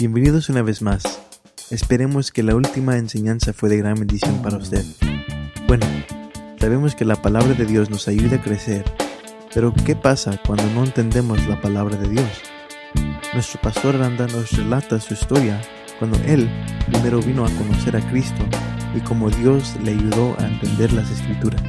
Bienvenidos 0.00 0.48
una 0.48 0.62
vez 0.62 0.80
más. 0.80 1.20
Esperemos 1.68 2.32
que 2.32 2.42
la 2.42 2.54
última 2.54 2.96
enseñanza 2.96 3.52
fue 3.52 3.68
de 3.68 3.76
gran 3.76 3.96
bendición 3.96 4.40
para 4.40 4.56
usted. 4.56 4.82
Bueno, 5.68 5.84
sabemos 6.58 6.94
que 6.94 7.04
la 7.04 7.16
palabra 7.16 7.52
de 7.52 7.66
Dios 7.66 7.90
nos 7.90 8.08
ayuda 8.08 8.36
a 8.36 8.40
crecer, 8.40 8.82
pero 9.52 9.74
¿qué 9.84 9.94
pasa 9.94 10.40
cuando 10.46 10.64
no 10.70 10.84
entendemos 10.84 11.46
la 11.46 11.60
palabra 11.60 11.98
de 11.98 12.08
Dios? 12.08 12.30
Nuestro 13.34 13.60
pastor 13.60 13.94
Aranda 13.94 14.26
nos 14.28 14.52
relata 14.52 14.98
su 15.00 15.12
historia 15.12 15.60
cuando 15.98 16.16
él 16.24 16.48
primero 16.90 17.20
vino 17.20 17.44
a 17.44 17.50
conocer 17.50 17.94
a 17.94 18.10
Cristo 18.10 18.42
y 18.96 19.00
cómo 19.00 19.28
Dios 19.28 19.76
le 19.84 19.90
ayudó 19.90 20.34
a 20.38 20.46
entender 20.46 20.94
las 20.94 21.10
escrituras. 21.10 21.60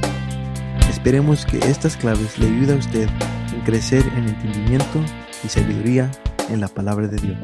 Esperemos 0.88 1.44
que 1.44 1.58
estas 1.58 1.98
claves 1.98 2.38
le 2.38 2.46
ayuden 2.46 2.76
a 2.76 2.80
usted 2.80 3.10
en 3.52 3.60
crecer 3.60 4.02
en 4.16 4.30
entendimiento 4.30 5.04
y 5.44 5.50
sabiduría 5.50 6.10
en 6.48 6.62
la 6.62 6.68
palabra 6.68 7.08
de 7.08 7.18
Dios. 7.18 7.38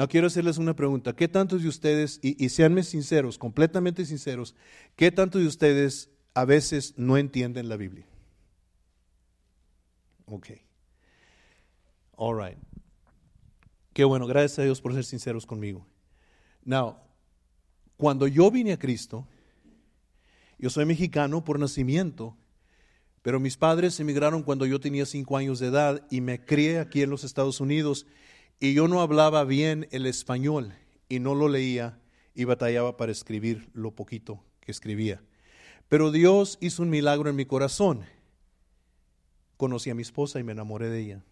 No, 0.00 0.08
quiero 0.08 0.28
hacerles 0.28 0.56
una 0.56 0.74
pregunta. 0.74 1.14
¿Qué 1.14 1.28
tantos 1.28 1.60
de 1.60 1.68
ustedes, 1.68 2.20
y, 2.22 2.48
seanme 2.48 2.84
sinceros, 2.84 3.36
completamente 3.36 4.06
sinceros, 4.06 4.54
qué 4.96 5.12
tantos 5.12 5.42
de 5.42 5.46
ustedes 5.46 6.08
a 6.32 6.46
veces 6.46 6.94
no 6.96 7.18
entienden 7.18 7.68
la 7.68 7.76
Biblia? 7.76 8.06
Ok. 10.24 10.52
All 12.16 12.42
right. 12.42 12.56
Qué 13.92 14.04
bueno, 14.04 14.26
gracias 14.26 14.60
a 14.60 14.62
Dios 14.62 14.80
por 14.80 14.94
ser 14.94 15.04
sinceros 15.04 15.44
conmigo. 15.44 15.86
Now, 16.64 16.96
cuando 17.98 18.26
yo 18.26 18.50
vine 18.50 18.72
a 18.72 18.78
Cristo, 18.78 19.28
yo 20.58 20.70
soy 20.70 20.86
mexicano 20.86 21.44
por 21.44 21.58
nacimiento, 21.58 22.38
pero 23.20 23.38
mis 23.38 23.58
padres 23.58 24.00
emigraron 24.00 24.44
cuando 24.44 24.64
yo 24.64 24.80
tenía 24.80 25.04
cinco 25.04 25.36
años 25.36 25.58
de 25.58 25.66
edad 25.66 26.06
y 26.10 26.22
me 26.22 26.42
crié 26.42 26.78
aquí 26.78 27.02
en 27.02 27.10
los 27.10 27.22
Estados 27.22 27.60
Unidos 27.60 28.06
y 28.60 28.74
yo 28.74 28.86
no 28.88 29.00
hablaba 29.00 29.44
bien 29.44 29.88
el 29.90 30.04
español 30.04 30.74
y 31.08 31.18
no 31.18 31.34
lo 31.34 31.48
leía 31.48 31.98
y 32.34 32.44
batallaba 32.44 32.98
para 32.98 33.10
escribir 33.10 33.70
lo 33.72 33.92
poquito 33.92 34.44
que 34.60 34.70
escribía. 34.70 35.22
Pero 35.88 36.12
Dios 36.12 36.58
hizo 36.60 36.82
un 36.82 36.90
milagro 36.90 37.30
en 37.30 37.36
mi 37.36 37.46
corazón. 37.46 38.04
Conocí 39.56 39.90
a 39.90 39.94
mi 39.94 40.02
esposa 40.02 40.38
y 40.38 40.44
me 40.44 40.52
enamoré 40.52 40.88
de 40.90 41.00
ella. 41.00 41.24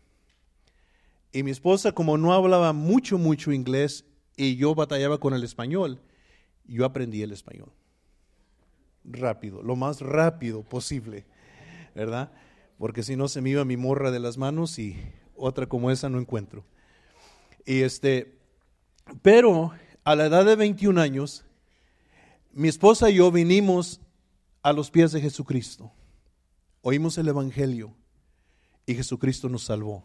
Y 1.30 1.42
mi 1.42 1.50
esposa, 1.50 1.92
como 1.92 2.16
no 2.16 2.32
hablaba 2.32 2.72
mucho, 2.72 3.18
mucho 3.18 3.52
inglés 3.52 4.06
y 4.36 4.56
yo 4.56 4.74
batallaba 4.74 5.18
con 5.18 5.34
el 5.34 5.44
español, 5.44 6.00
yo 6.64 6.86
aprendí 6.86 7.22
el 7.22 7.32
español. 7.32 7.70
Rápido, 9.04 9.62
lo 9.62 9.76
más 9.76 10.00
rápido 10.00 10.62
posible, 10.62 11.26
¿verdad? 11.94 12.32
Porque 12.78 13.02
si 13.02 13.16
no 13.16 13.28
se 13.28 13.42
me 13.42 13.50
iba 13.50 13.64
mi 13.64 13.76
morra 13.76 14.10
de 14.10 14.20
las 14.20 14.38
manos 14.38 14.78
y 14.78 14.96
otra 15.36 15.66
como 15.66 15.90
esa 15.90 16.08
no 16.08 16.18
encuentro. 16.18 16.64
Y 17.68 17.82
este, 17.82 18.38
pero 19.20 19.72
a 20.02 20.16
la 20.16 20.24
edad 20.24 20.46
de 20.46 20.56
21 20.56 20.98
años, 20.98 21.44
mi 22.50 22.66
esposa 22.66 23.10
y 23.10 23.16
yo 23.16 23.30
vinimos 23.30 24.00
a 24.62 24.72
los 24.72 24.90
pies 24.90 25.12
de 25.12 25.20
Jesucristo. 25.20 25.92
Oímos 26.80 27.18
el 27.18 27.28
Evangelio 27.28 27.94
y 28.86 28.94
Jesucristo 28.94 29.50
nos 29.50 29.64
salvó. 29.64 30.02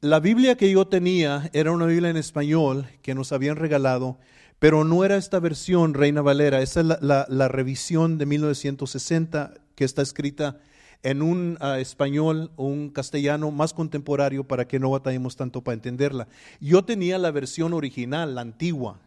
La 0.00 0.20
Biblia 0.20 0.56
que 0.56 0.70
yo 0.70 0.86
tenía 0.86 1.50
era 1.52 1.72
una 1.72 1.86
Biblia 1.86 2.10
en 2.10 2.16
español 2.16 2.86
que 3.02 3.16
nos 3.16 3.32
habían 3.32 3.56
regalado, 3.56 4.20
pero 4.60 4.84
no 4.84 5.04
era 5.04 5.16
esta 5.16 5.40
versión 5.40 5.94
Reina 5.94 6.22
Valera, 6.22 6.62
esa 6.62 6.78
es 6.78 6.86
la, 6.86 7.26
la, 7.28 7.48
revisión 7.48 8.18
de 8.18 8.26
1960 8.26 9.54
que 9.74 9.84
está 9.84 10.02
escrita 10.02 10.60
en 11.02 11.22
un 11.22 11.58
uh, 11.60 11.74
español 11.74 12.50
un 12.56 12.90
castellano 12.90 13.50
más 13.50 13.72
contemporáneo 13.72 14.44
para 14.44 14.66
que 14.66 14.78
no 14.78 14.90
batallemos 14.90 15.36
tanto 15.36 15.62
para 15.62 15.74
entenderla. 15.74 16.28
Yo 16.60 16.84
tenía 16.84 17.18
la 17.18 17.30
versión 17.30 17.72
original, 17.72 18.34
la 18.34 18.40
antigua, 18.40 19.00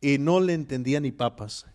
y 0.00 0.18
no 0.18 0.40
le 0.40 0.54
entendía 0.54 1.00
ni 1.00 1.12
papas. 1.12 1.66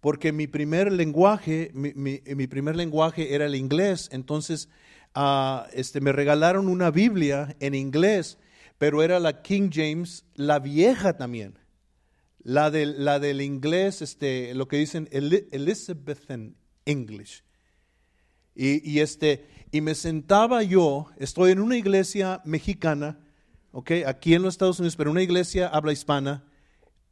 Porque 0.00 0.32
mi 0.32 0.46
primer 0.46 0.92
lenguaje, 0.92 1.70
mi, 1.74 2.46
primer 2.46 2.76
lenguaje 2.76 3.34
era 3.34 3.46
el 3.46 3.54
inglés, 3.54 4.08
entonces 4.12 4.68
uh, 5.16 5.66
este, 5.72 6.00
me 6.00 6.12
regalaron 6.12 6.68
una 6.68 6.90
Biblia 6.90 7.56
en 7.60 7.74
inglés, 7.74 8.38
pero 8.78 9.02
era 9.02 9.18
la 9.18 9.42
King 9.42 9.70
James, 9.72 10.24
la 10.34 10.60
vieja 10.60 11.16
también 11.16 11.58
la, 12.42 12.70
de, 12.70 12.86
la 12.86 13.18
del 13.18 13.40
inglés, 13.40 14.02
este, 14.02 14.54
lo 14.54 14.68
que 14.68 14.76
dicen 14.76 15.08
Elizabethan 15.12 16.56
English. 16.84 17.44
Y, 18.54 18.88
y, 18.90 19.00
este, 19.00 19.46
y 19.70 19.80
me 19.80 19.94
sentaba 19.94 20.62
yo, 20.62 21.08
estoy 21.18 21.52
en 21.52 21.60
una 21.60 21.76
iglesia 21.76 22.40
mexicana, 22.44 23.20
okay, 23.72 24.02
aquí 24.02 24.34
en 24.34 24.42
los 24.42 24.54
Estados 24.54 24.80
Unidos, 24.80 24.96
pero 24.96 25.10
una 25.10 25.22
iglesia 25.22 25.68
habla 25.68 25.92
hispana, 25.92 26.44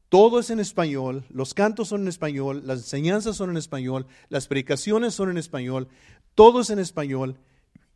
todo 0.09 0.39
es 0.39 0.51
en 0.51 0.61
español, 0.61 1.25
los 1.31 1.53
cantos 1.55 1.89
son 1.89 2.03
en 2.03 2.09
español, 2.09 2.63
las 2.65 2.79
enseñanzas 2.79 3.37
son 3.37 3.51
en 3.51 3.57
español, 3.57 4.07
las 4.29 4.47
predicaciones 4.47 5.15
son 5.15 5.31
en 5.31 5.39
español, 5.39 5.89
todo 6.35 6.61
es 6.61 6.71
en 6.71 6.79
español, 6.79 7.39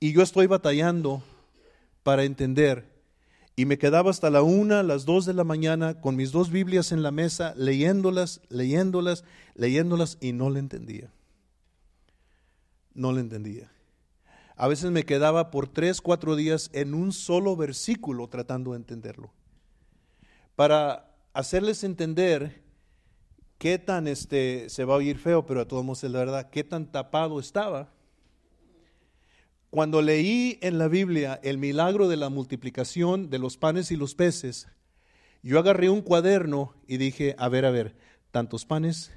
y 0.01 0.13
yo 0.13 0.23
estoy 0.23 0.47
batallando 0.47 1.23
para 2.03 2.25
entender 2.25 2.90
y 3.61 3.67
me 3.67 3.77
quedaba 3.77 4.09
hasta 4.09 4.31
la 4.31 4.41
una, 4.41 4.83
las 4.83 5.05
dos 5.05 5.27
de 5.27 5.35
la 5.35 5.45
mañana 5.45 6.01
con 6.01 6.17
mis 6.17 6.33
dos 6.33 6.51
Biblias 6.51 6.93
en 6.93 7.03
la 7.03 7.11
mesa, 7.11 7.53
leyéndolas, 7.59 8.41
leyéndolas, 8.49 9.23
leyéndolas 9.55 10.17
y 10.19 10.33
no 10.33 10.49
le 10.49 10.61
entendía. 10.61 11.13
No 12.95 13.13
le 13.13 13.21
entendía. 13.21 13.71
A 14.57 14.67
veces 14.67 14.91
me 14.93 15.05
quedaba 15.05 15.51
por 15.51 15.69
tres, 15.69 16.01
cuatro 16.01 16.37
días 16.37 16.71
en 16.73 16.95
un 16.95 17.13
solo 17.13 17.55
versículo 17.55 18.29
tratando 18.29 18.71
de 18.71 18.79
entenderlo. 18.79 19.31
Para 20.57 21.15
hacerles 21.35 21.85
entender 21.85 22.63
qué 23.59 23.79
tan, 23.79 24.09
este, 24.09 24.71
se 24.71 24.87
va 24.87 24.95
a 24.95 24.97
oír 24.97 25.19
feo, 25.19 25.45
pero 25.45 25.61
a 25.61 25.69
todos 25.69 25.85
modos 25.85 26.03
es 26.03 26.11
la 26.11 26.21
verdad, 26.21 26.49
qué 26.49 26.65
tan 26.65 26.91
tapado 26.91 27.39
estaba 27.39 27.93
cuando 29.71 30.03
leí 30.03 30.59
en 30.63 30.79
la 30.79 30.89
Biblia 30.89 31.39
el 31.45 31.57
milagro 31.57 32.09
de 32.09 32.17
la 32.17 32.29
multiplicación 32.29 33.31
de 33.31 33.39
los 33.39 33.57
panes 33.57 33.93
y 33.93 33.97
los 33.97 34.17
peces, 34.17 34.67
yo 35.43 35.59
agarré 35.61 35.89
un 35.89 36.03
cuaderno 36.03 36.75
y 36.89 36.97
dije, 36.97 37.37
a 37.39 37.49
ver, 37.49 37.65
a 37.65 37.71
ver, 37.71 37.97
tantos 38.33 38.67
panes, 38.67 39.13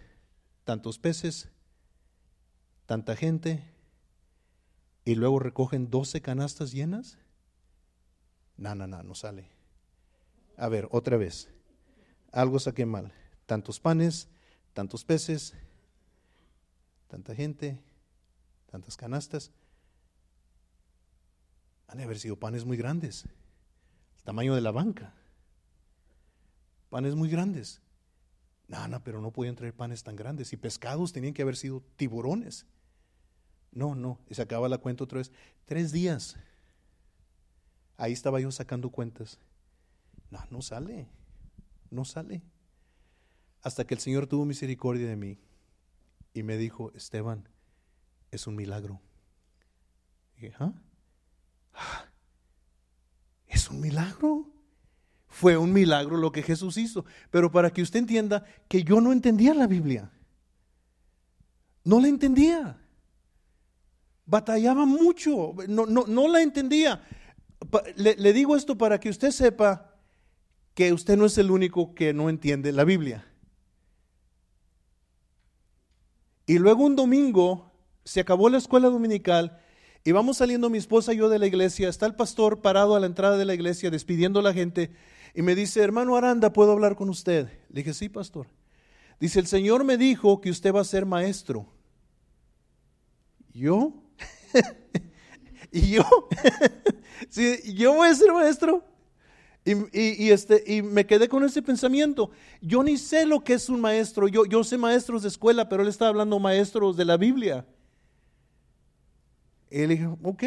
tantos 0.64 1.00
peces, 1.00 1.50
tanta 2.86 3.16
gente, 3.16 3.64
y 5.06 5.16
luego 5.16 5.40
recogen 5.40 5.90
12 5.90 6.22
canastas 6.22 6.72
llenas. 6.72 7.18
No, 8.56 8.76
no, 8.76 8.88
no, 8.88 9.04
no 9.04 9.16
sale. 9.16 9.50
A 10.56 10.70
ver, 10.70 10.88
otra 10.92 11.18
vez. 11.18 11.50
Algo 12.32 12.60
saqué 12.60 12.86
mal. 12.86 13.12
Tantos 13.48 13.80
panes, 13.80 14.30
tantos 14.74 15.04
peces, 15.04 15.56
tanta 17.10 17.36
gente, 17.36 17.82
tantas 18.72 18.96
canastas 18.96 19.52
han 21.94 22.00
de 22.00 22.06
haber 22.06 22.18
sido 22.18 22.36
panes 22.36 22.66
muy 22.66 22.76
grandes, 22.76 23.26
el 24.18 24.24
tamaño 24.24 24.56
de 24.56 24.62
la 24.62 24.72
banca. 24.72 25.14
Panes 26.90 27.14
muy 27.14 27.30
grandes. 27.30 27.82
No, 28.68 28.88
no, 28.88 29.04
pero 29.04 29.22
no 29.22 29.30
podían 29.30 29.56
traer 29.56 29.76
panes 29.76 30.02
tan 30.02 30.16
grandes. 30.16 30.52
Y 30.54 30.58
pescados 30.58 31.14
tenían 31.14 31.36
que 31.36 31.44
haber 31.44 31.56
sido 31.56 31.84
tiburones. 31.96 32.66
No, 33.72 33.94
no. 33.94 34.20
Y 34.28 34.34
se 34.34 34.42
acaba 34.42 34.68
la 34.70 34.80
cuenta 34.80 35.04
otra 35.04 35.20
vez. 35.20 35.32
Tres 35.66 35.92
días. 35.92 36.36
Ahí 37.96 38.12
estaba 38.12 38.40
yo 38.40 38.52
sacando 38.52 38.90
cuentas. 38.90 39.38
No, 40.32 40.40
no 40.50 40.64
sale. 40.64 41.08
No 41.92 42.06
sale. 42.06 42.42
Hasta 43.62 43.86
que 43.86 43.94
el 43.94 44.00
Señor 44.00 44.26
tuvo 44.26 44.46
misericordia 44.46 45.08
de 45.08 45.16
mí 45.16 45.38
y 46.34 46.42
me 46.42 46.58
dijo, 46.58 46.92
Esteban, 46.96 47.48
es 48.32 48.48
un 48.48 48.56
milagro. 48.56 49.00
Y 50.38 50.48
dije, 50.48 50.56
¿ah? 50.60 50.74
Es 53.48 53.70
un 53.70 53.80
milagro. 53.80 54.50
Fue 55.28 55.58
un 55.58 55.74
milagro 55.74 56.18
lo 56.18 56.32
que 56.32 56.44
Jesús 56.44 56.78
hizo. 56.78 57.06
Pero 57.30 57.52
para 57.52 57.72
que 57.72 57.82
usted 57.82 58.00
entienda 58.00 58.46
que 58.68 58.84
yo 58.84 59.00
no 59.00 59.12
entendía 59.12 59.54
la 59.54 59.68
Biblia. 59.68 60.12
No 61.84 62.00
la 62.00 62.08
entendía. 62.08 62.78
Batallaba 64.26 64.86
mucho. 64.86 65.54
No, 65.68 65.86
no, 65.86 66.06
no 66.08 66.28
la 66.28 66.42
entendía. 66.42 67.04
Le, 67.96 68.16
le 68.16 68.34
digo 68.34 68.56
esto 68.56 68.78
para 68.78 69.00
que 69.00 69.10
usted 69.10 69.32
sepa 69.32 69.94
que 70.74 70.92
usted 70.94 71.18
no 71.18 71.26
es 71.26 71.38
el 71.38 71.52
único 71.52 71.94
que 71.94 72.14
no 72.14 72.30
entiende 72.30 72.72
la 72.72 72.84
Biblia. 72.84 73.26
Y 76.46 76.58
luego 76.58 76.84
un 76.84 76.96
domingo 76.96 77.72
se 78.04 78.20
acabó 78.20 78.50
la 78.50 78.58
escuela 78.58 78.90
dominical 78.90 79.60
y 80.04 80.12
vamos 80.12 80.38
saliendo 80.38 80.70
mi 80.70 80.78
esposa 80.78 81.14
y 81.14 81.18
yo 81.18 81.30
de 81.30 81.40
la 81.40 81.48
iglesia, 81.48 81.90
está 81.90 82.06
el 82.06 82.16
pastor 82.16 82.62
parado 82.62 82.96
a 82.96 83.00
la 83.00 83.06
entrada 83.06 83.38
de 83.38 83.46
la 83.46 83.54
iglesia 83.54 83.90
despidiendo 83.90 84.40
a 84.40 84.44
la 84.44 84.54
gente 84.54 84.92
y 85.34 85.42
me 85.42 85.56
dice, 85.56 85.82
hermano 85.82 86.16
Aranda, 86.16 86.54
¿puedo 86.54 86.72
hablar 86.72 86.96
con 86.96 87.10
usted? 87.10 87.48
Le 87.70 87.82
dije, 87.82 87.94
sí, 87.94 88.10
pastor. 88.10 88.48
Dice, 89.20 89.40
el 89.40 89.48
Señor 89.48 89.84
me 89.84 89.98
dijo 89.98 90.42
que 90.42 90.50
usted 90.50 90.74
va 90.74 90.82
a 90.82 90.86
ser 90.86 91.06
maestro. 91.06 91.68
¿Yo? 93.54 93.94
Y 95.76 95.90
yo, 95.90 96.04
sí, 97.30 97.74
yo 97.74 97.96
voy 97.96 98.08
a 98.08 98.14
ser 98.14 98.32
maestro. 98.32 98.86
Y, 99.66 100.30
este, 100.30 100.64
y 100.68 100.84
me 100.84 101.08
quedé 101.08 101.28
con 101.28 101.44
ese 101.44 101.64
pensamiento. 101.64 102.30
Yo 102.62 102.84
ni 102.84 102.96
sé 102.98 103.26
lo 103.26 103.44
que 103.44 103.54
es 103.54 103.70
un 103.70 103.82
maestro. 103.82 104.28
Yo, 104.28 104.46
yo 104.46 104.64
sé 104.64 104.78
maestros 104.78 105.24
de 105.24 105.30
escuela, 105.30 105.70
pero 105.70 105.82
él 105.82 105.90
está 105.90 106.10
hablando 106.10 106.38
maestros 106.38 106.96
de 106.96 107.06
la 107.06 107.18
Biblia. 107.18 107.66
Él 109.82 109.90
dijo, 109.90 110.18
ok. 110.24 110.44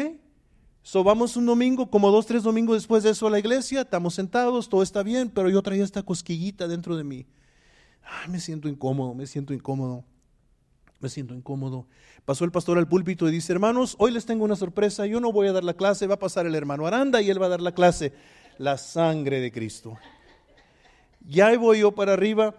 So 0.81 1.03
vamos 1.03 1.35
un 1.35 1.45
domingo, 1.45 1.89
como 1.89 2.11
dos, 2.11 2.25
tres 2.25 2.43
domingos 2.43 2.77
después 2.77 3.03
de 3.03 3.09
eso 3.09 3.27
a 3.27 3.29
la 3.29 3.39
iglesia, 3.39 3.81
estamos 3.81 4.13
sentados, 4.13 4.69
todo 4.69 4.81
está 4.81 5.03
bien, 5.03 5.29
pero 5.29 5.49
yo 5.49 5.61
traía 5.61 5.83
esta 5.83 6.01
cosquillita 6.01 6.67
dentro 6.67 6.95
de 6.95 7.03
mí. 7.03 7.25
me 8.29 8.39
siento 8.39 8.69
incómodo, 8.69 9.13
me 9.13 9.27
siento 9.27 9.53
incómodo, 9.53 10.05
me 11.01 11.09
siento 11.09 11.33
incómodo. 11.33 11.87
Pasó 12.23 12.45
el 12.45 12.51
pastor 12.51 12.77
al 12.77 12.87
púlpito 12.87 13.27
y 13.27 13.31
dice, 13.31 13.51
hermanos, 13.51 13.95
hoy 13.99 14.11
les 14.11 14.25
tengo 14.25 14.45
una 14.45 14.55
sorpresa, 14.55 15.05
yo 15.05 15.19
no 15.19 15.33
voy 15.33 15.47
a 15.47 15.51
dar 15.51 15.65
la 15.65 15.73
clase, 15.73 16.07
va 16.07 16.15
a 16.15 16.19
pasar 16.19 16.45
el 16.45 16.55
hermano 16.55 16.87
Aranda 16.87 17.21
y 17.21 17.29
él 17.29 17.41
va 17.41 17.47
a 17.47 17.49
dar 17.49 17.61
la 17.61 17.73
clase 17.73 18.13
la 18.57 18.77
sangre 18.77 19.39
de 19.39 19.51
Cristo. 19.51 19.97
Ya 21.27 21.55
voy 21.57 21.79
yo 21.79 21.93
para 21.93 22.13
arriba, 22.13 22.55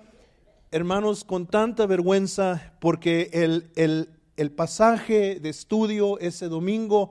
hermanos, 0.71 1.25
con 1.25 1.47
tanta 1.47 1.87
vergüenza, 1.87 2.75
porque 2.81 3.31
el, 3.33 3.71
el, 3.75 4.11
el 4.39 4.53
pasaje 4.53 5.41
de 5.41 5.49
estudio 5.49 6.17
ese 6.21 6.49
domingo 6.49 7.11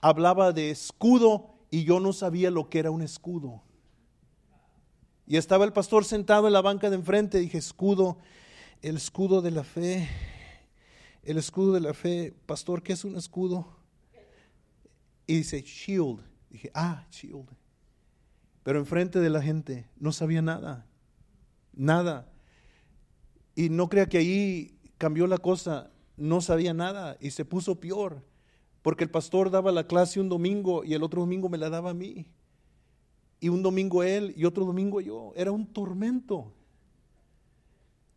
hablaba 0.00 0.52
de 0.52 0.70
escudo 0.70 1.56
y 1.72 1.82
yo 1.82 1.98
no 1.98 2.12
sabía 2.12 2.52
lo 2.52 2.70
que 2.70 2.78
era 2.78 2.92
un 2.92 3.02
escudo. 3.02 3.64
Y 5.26 5.38
estaba 5.38 5.64
el 5.64 5.72
pastor 5.72 6.04
sentado 6.04 6.46
en 6.46 6.52
la 6.52 6.62
banca 6.62 6.88
de 6.88 6.94
enfrente, 6.94 7.40
dije, 7.40 7.58
escudo, 7.58 8.18
el 8.80 8.96
escudo 8.96 9.42
de 9.42 9.50
la 9.50 9.64
fe, 9.64 10.08
el 11.24 11.36
escudo 11.36 11.72
de 11.72 11.80
la 11.80 11.94
fe, 11.94 12.32
pastor, 12.46 12.84
¿qué 12.84 12.92
es 12.92 13.04
un 13.04 13.16
escudo? 13.16 13.66
Y 15.26 15.38
dice, 15.38 15.60
shield. 15.62 16.20
Dije, 16.48 16.70
ah, 16.74 17.08
shield. 17.10 17.48
Pero 18.62 18.78
enfrente 18.78 19.18
de 19.18 19.30
la 19.30 19.42
gente 19.42 19.90
no 19.96 20.12
sabía 20.12 20.42
nada, 20.42 20.86
nada. 21.72 22.30
Y 23.56 23.68
no 23.68 23.88
crea 23.88 24.08
que 24.08 24.18
ahí 24.18 24.78
cambió 24.96 25.26
la 25.26 25.38
cosa, 25.38 25.90
no 26.18 26.40
sabía 26.40 26.74
nada 26.74 27.16
y 27.20 27.30
se 27.30 27.44
puso 27.44 27.76
peor, 27.80 28.22
porque 28.82 29.04
el 29.04 29.10
pastor 29.10 29.50
daba 29.50 29.72
la 29.72 29.86
clase 29.86 30.20
un 30.20 30.28
domingo 30.28 30.84
y 30.84 30.94
el 30.94 31.02
otro 31.02 31.20
domingo 31.20 31.48
me 31.48 31.58
la 31.58 31.70
daba 31.70 31.90
a 31.90 31.94
mí. 31.94 32.26
Y 33.40 33.48
un 33.48 33.62
domingo 33.62 34.02
él 34.02 34.34
y 34.36 34.44
otro 34.44 34.64
domingo 34.64 35.00
yo. 35.00 35.32
Era 35.36 35.52
un 35.52 35.66
tormento. 35.66 36.52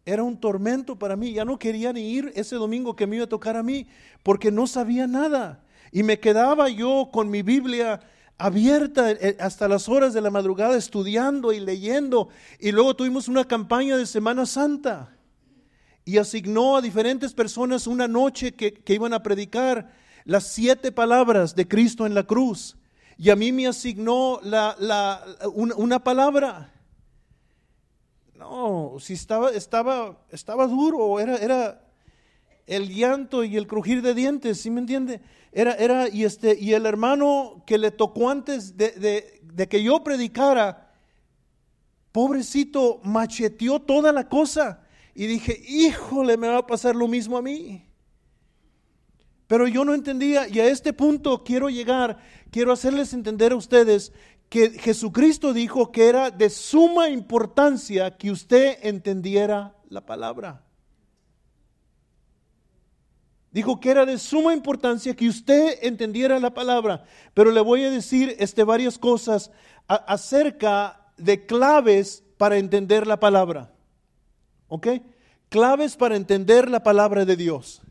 Era 0.03 0.23
un 0.23 0.39
tormento 0.39 0.97
para 0.97 1.15
mí. 1.15 1.33
Ya 1.33 1.45
no 1.45 1.59
quería 1.59 1.93
ni 1.93 2.11
ir 2.11 2.31
ese 2.35 2.55
domingo 2.55 2.95
que 2.95 3.05
me 3.05 3.17
iba 3.17 3.25
a 3.25 3.29
tocar 3.29 3.55
a 3.55 3.63
mí, 3.63 3.87
porque 4.23 4.51
no 4.51 4.65
sabía 4.65 5.05
nada. 5.05 5.63
Y 5.91 6.01
me 6.01 6.19
quedaba 6.19 6.69
yo 6.69 7.09
con 7.11 7.29
mi 7.29 7.43
Biblia 7.43 7.99
abierta 8.37 9.11
eh, 9.11 9.37
hasta 9.39 9.67
las 9.67 9.87
horas 9.87 10.13
de 10.13 10.21
la 10.21 10.31
madrugada 10.31 10.75
estudiando 10.75 11.53
y 11.53 11.59
leyendo. 11.59 12.29
Y 12.59 12.71
luego 12.71 12.95
tuvimos 12.95 13.27
una 13.27 13.45
campaña 13.45 13.97
de 13.97 14.07
Semana 14.07 14.47
Santa 14.47 15.15
y 16.11 16.17
asignó 16.17 16.75
a 16.75 16.81
diferentes 16.81 17.33
personas 17.33 17.87
una 17.87 18.05
noche 18.05 18.51
que, 18.53 18.83
iban 18.87 19.13
a 19.13 19.23
predicar 19.23 19.93
las 20.25 20.45
siete 20.45 20.91
palabras 20.91 21.55
de 21.55 21.69
Cristo 21.69 22.05
en 22.05 22.13
la 22.13 22.23
cruz. 22.23 22.75
Y 23.17 23.29
a 23.29 23.37
mí 23.37 23.53
me 23.53 23.65
asignó 23.65 24.41
la, 24.43 24.75
la, 24.77 25.23
una, 25.53 26.03
palabra. 26.03 26.73
No, 28.35 28.97
si 28.99 29.13
estaba, 29.13 29.51
estaba, 29.51 30.17
estaba 30.31 30.67
duro, 30.67 31.17
era, 31.17 31.37
era 31.37 31.81
el 32.67 32.93
llanto 32.93 33.45
y 33.45 33.55
el 33.55 33.65
crujir 33.65 34.01
de 34.01 34.13
dientes, 34.13 34.59
¿sí 34.59 34.69
me 34.69 34.81
entiende? 34.81 35.21
Era, 35.53 35.75
era, 35.75 36.09
y, 36.09 36.25
este, 36.25 36.57
y 36.59 36.73
el 36.73 36.85
hermano 36.85 37.63
que 37.65 37.77
le 37.77 37.91
tocó 37.91 38.29
antes 38.29 38.75
de, 38.75 39.39
de, 39.41 39.69
que 39.69 39.81
yo 39.81 40.03
predicara, 40.03 40.91
pobrecito, 42.11 42.99
macheteó 43.01 43.79
toda 43.79 44.11
la 44.11 44.27
cosa. 44.27 44.81
Y 45.13 45.27
dije, 45.27 45.61
híjole, 45.67 46.37
me 46.37 46.47
va 46.47 46.59
a 46.59 46.67
pasar 46.67 46.95
lo 46.95 47.07
mismo 47.07 47.37
a 47.37 47.41
mí. 47.41 47.85
Pero 49.47 49.67
yo 49.67 49.83
no 49.83 49.93
entendía, 49.93 50.47
y 50.47 50.59
a 50.59 50.67
este 50.67 50.93
punto 50.93 51.43
quiero 51.43 51.69
llegar, 51.69 52.19
quiero 52.51 52.71
hacerles 52.71 53.13
entender 53.13 53.51
a 53.51 53.57
ustedes 53.57 54.13
que 54.47 54.69
Jesucristo 54.69 55.53
dijo 55.53 55.91
que 55.91 56.07
era 56.07 56.31
de 56.31 56.49
suma 56.49 57.09
importancia 57.09 58.17
que 58.17 58.31
usted 58.31 58.77
entendiera 58.81 59.75
la 59.89 60.05
palabra. 60.05 60.63
Dijo 63.51 63.79
que 63.79 63.91
era 63.91 64.05
de 64.05 64.17
suma 64.17 64.53
importancia 64.53 65.15
que 65.15 65.27
usted 65.27 65.79
entendiera 65.81 66.39
la 66.39 66.53
palabra, 66.53 67.03
pero 67.33 67.51
le 67.51 67.59
voy 67.59 67.83
a 67.83 67.91
decir 67.91 68.35
este, 68.39 68.63
varias 68.63 68.97
cosas 68.97 69.51
acerca 69.87 71.11
de 71.17 71.45
claves 71.45 72.23
para 72.37 72.57
entender 72.57 73.05
la 73.05 73.19
palabra. 73.19 73.70
¿Ok? 74.73 74.87
Claves 75.49 75.97
para 75.97 76.15
entender 76.15 76.69
la 76.69 76.81
palabra 76.81 77.25
de 77.25 77.35
Dios. 77.35 77.81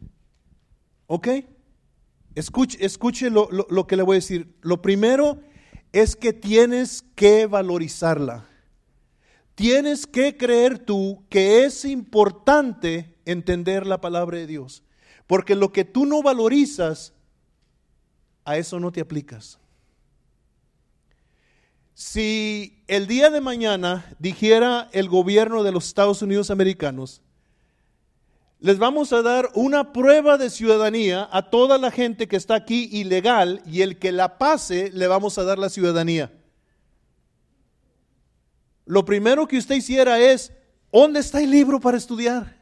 ¿Ok? 1.08 1.28
Escuche, 2.34 3.28
lo, 3.28 3.50
lo 3.50 3.86
que 3.86 3.96
le 3.96 4.02
voy 4.02 4.14
a 4.14 4.22
decir. 4.22 4.56
Lo 4.62 4.80
primero 4.80 5.42
es 5.92 6.16
que 6.16 6.32
tienes 6.32 7.04
que 7.14 7.46
valorizarla. 7.46 8.46
Tienes 9.54 10.06
que 10.06 10.38
creer 10.38 10.78
tú 10.78 11.22
que 11.28 11.66
es 11.66 11.84
importante 11.84 13.14
entender 13.26 13.86
la 13.86 14.00
palabra 14.00 14.38
de 14.38 14.46
Dios. 14.46 14.82
Porque 15.26 15.56
lo 15.56 15.72
que 15.72 15.84
tú 15.84 16.06
no 16.06 16.22
valorizas, 16.22 17.12
a 18.46 18.56
eso 18.56 18.80
no 18.80 18.90
te 18.90 19.02
aplicas. 19.02 19.58
Si 22.00 22.82
el 22.88 23.06
día 23.06 23.28
de 23.28 23.42
mañana 23.42 24.10
dijera 24.18 24.88
el 24.92 25.10
gobierno 25.10 25.62
de 25.62 25.70
los 25.70 25.84
Estados 25.86 26.22
Unidos 26.22 26.50
americanos, 26.50 27.20
les 28.58 28.78
vamos 28.78 29.12
a 29.12 29.20
dar 29.20 29.50
una 29.52 29.92
prueba 29.92 30.38
de 30.38 30.48
ciudadanía 30.48 31.28
a 31.30 31.50
toda 31.50 31.76
la 31.76 31.90
gente 31.90 32.26
que 32.26 32.36
está 32.36 32.54
aquí 32.54 32.88
ilegal 32.90 33.60
y 33.66 33.82
el 33.82 33.98
que 33.98 34.12
la 34.12 34.38
pase 34.38 34.90
le 34.94 35.08
vamos 35.08 35.36
a 35.36 35.44
dar 35.44 35.58
la 35.58 35.68
ciudadanía. 35.68 36.32
Lo 38.86 39.04
primero 39.04 39.46
que 39.46 39.58
usted 39.58 39.74
hiciera 39.74 40.18
es, 40.18 40.54
¿dónde 40.90 41.20
está 41.20 41.42
el 41.42 41.50
libro 41.50 41.80
para 41.80 41.98
estudiar? 41.98 42.58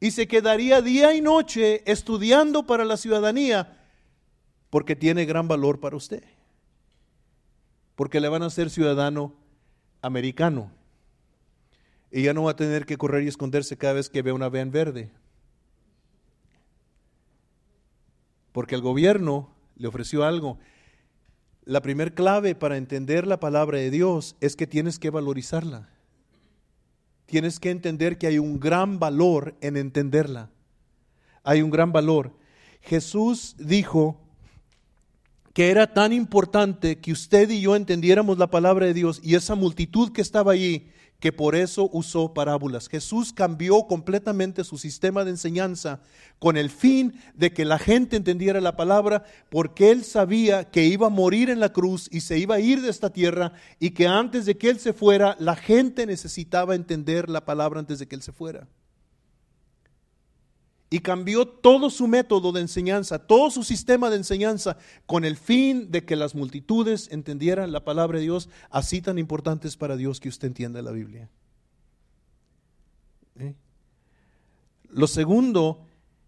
y 0.00 0.10
se 0.10 0.28
quedaría 0.28 0.82
día 0.82 1.14
y 1.14 1.22
noche 1.22 1.82
estudiando 1.90 2.66
para 2.66 2.84
la 2.84 2.98
ciudadanía 2.98 3.78
porque 4.68 4.96
tiene 4.96 5.24
gran 5.24 5.48
valor 5.48 5.80
para 5.80 5.96
usted. 5.96 6.24
Porque 7.94 8.20
le 8.20 8.28
van 8.28 8.42
a 8.42 8.50
ser 8.50 8.70
ciudadano 8.70 9.34
americano. 10.00 10.70
Y 12.10 12.22
ya 12.22 12.34
no 12.34 12.44
va 12.44 12.52
a 12.52 12.56
tener 12.56 12.86
que 12.86 12.96
correr 12.96 13.22
y 13.22 13.28
esconderse 13.28 13.76
cada 13.76 13.94
vez 13.94 14.08
que 14.08 14.22
ve 14.22 14.32
una 14.32 14.48
van 14.48 14.70
verde. 14.70 15.10
Porque 18.52 18.74
el 18.74 18.82
gobierno 18.82 19.50
le 19.76 19.88
ofreció 19.88 20.24
algo. 20.24 20.58
La 21.64 21.80
primer 21.80 22.14
clave 22.14 22.54
para 22.54 22.76
entender 22.76 23.26
la 23.26 23.40
palabra 23.40 23.78
de 23.78 23.90
Dios 23.90 24.36
es 24.40 24.56
que 24.56 24.66
tienes 24.66 24.98
que 24.98 25.10
valorizarla 25.10 25.88
tienes 27.32 27.58
que 27.58 27.70
entender 27.70 28.18
que 28.18 28.26
hay 28.26 28.38
un 28.38 28.60
gran 28.60 28.98
valor 28.98 29.56
en 29.62 29.78
entenderla. 29.78 30.50
Hay 31.42 31.62
un 31.62 31.70
gran 31.70 31.90
valor. 31.90 32.36
Jesús 32.82 33.56
dijo 33.58 34.20
que 35.52 35.70
era 35.70 35.92
tan 35.92 36.12
importante 36.12 36.98
que 36.98 37.12
usted 37.12 37.50
y 37.50 37.60
yo 37.60 37.76
entendiéramos 37.76 38.38
la 38.38 38.48
palabra 38.48 38.86
de 38.86 38.94
Dios 38.94 39.20
y 39.22 39.34
esa 39.34 39.54
multitud 39.54 40.12
que 40.12 40.22
estaba 40.22 40.52
allí 40.52 40.88
que 41.22 41.30
por 41.30 41.54
eso 41.54 41.88
usó 41.92 42.34
parábolas. 42.34 42.88
Jesús 42.88 43.32
cambió 43.32 43.86
completamente 43.86 44.64
su 44.64 44.76
sistema 44.76 45.24
de 45.24 45.30
enseñanza 45.30 46.00
con 46.40 46.56
el 46.56 46.68
fin 46.68 47.14
de 47.34 47.52
que 47.52 47.64
la 47.64 47.78
gente 47.78 48.16
entendiera 48.16 48.60
la 48.60 48.74
palabra, 48.74 49.24
porque 49.48 49.92
él 49.92 50.02
sabía 50.02 50.68
que 50.70 50.84
iba 50.84 51.06
a 51.06 51.10
morir 51.10 51.48
en 51.48 51.60
la 51.60 51.72
cruz 51.72 52.08
y 52.10 52.22
se 52.22 52.38
iba 52.38 52.56
a 52.56 52.60
ir 52.60 52.82
de 52.82 52.90
esta 52.90 53.10
tierra 53.10 53.52
y 53.78 53.90
que 53.90 54.08
antes 54.08 54.46
de 54.46 54.58
que 54.58 54.68
él 54.68 54.80
se 54.80 54.92
fuera, 54.92 55.36
la 55.38 55.54
gente 55.54 56.06
necesitaba 56.06 56.74
entender 56.74 57.28
la 57.28 57.44
palabra 57.44 57.78
antes 57.78 58.00
de 58.00 58.08
que 58.08 58.16
él 58.16 58.22
se 58.22 58.32
fuera 58.32 58.66
y 60.92 60.98
cambió 60.98 61.48
todo 61.48 61.88
su 61.88 62.06
método 62.06 62.52
de 62.52 62.60
enseñanza, 62.60 63.18
todo 63.18 63.50
su 63.50 63.62
sistema 63.62 64.10
de 64.10 64.16
enseñanza, 64.16 64.76
con 65.06 65.24
el 65.24 65.38
fin 65.38 65.90
de 65.90 66.04
que 66.04 66.16
las 66.16 66.34
multitudes 66.34 67.08
entendieran 67.10 67.72
la 67.72 67.82
palabra 67.82 68.18
de 68.18 68.24
Dios, 68.24 68.50
así 68.68 69.00
tan 69.00 69.16
importantes 69.16 69.78
para 69.78 69.96
Dios 69.96 70.20
que 70.20 70.28
usted 70.28 70.48
entienda 70.48 70.82
la 70.82 70.90
Biblia. 70.90 71.30
¿Eh? 73.38 73.54
Lo 74.90 75.06
segundo 75.06 75.86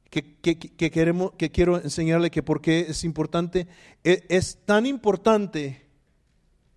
que, 0.08 0.38
queremos, 0.40 1.32
que 1.36 1.50
quiero 1.50 1.76
enseñarle 1.82 2.30
que 2.30 2.42
por 2.42 2.62
qué 2.62 2.86
es 2.88 3.04
importante, 3.04 3.68
es, 4.02 4.22
es 4.30 4.58
tan 4.64 4.86
importante 4.86 5.84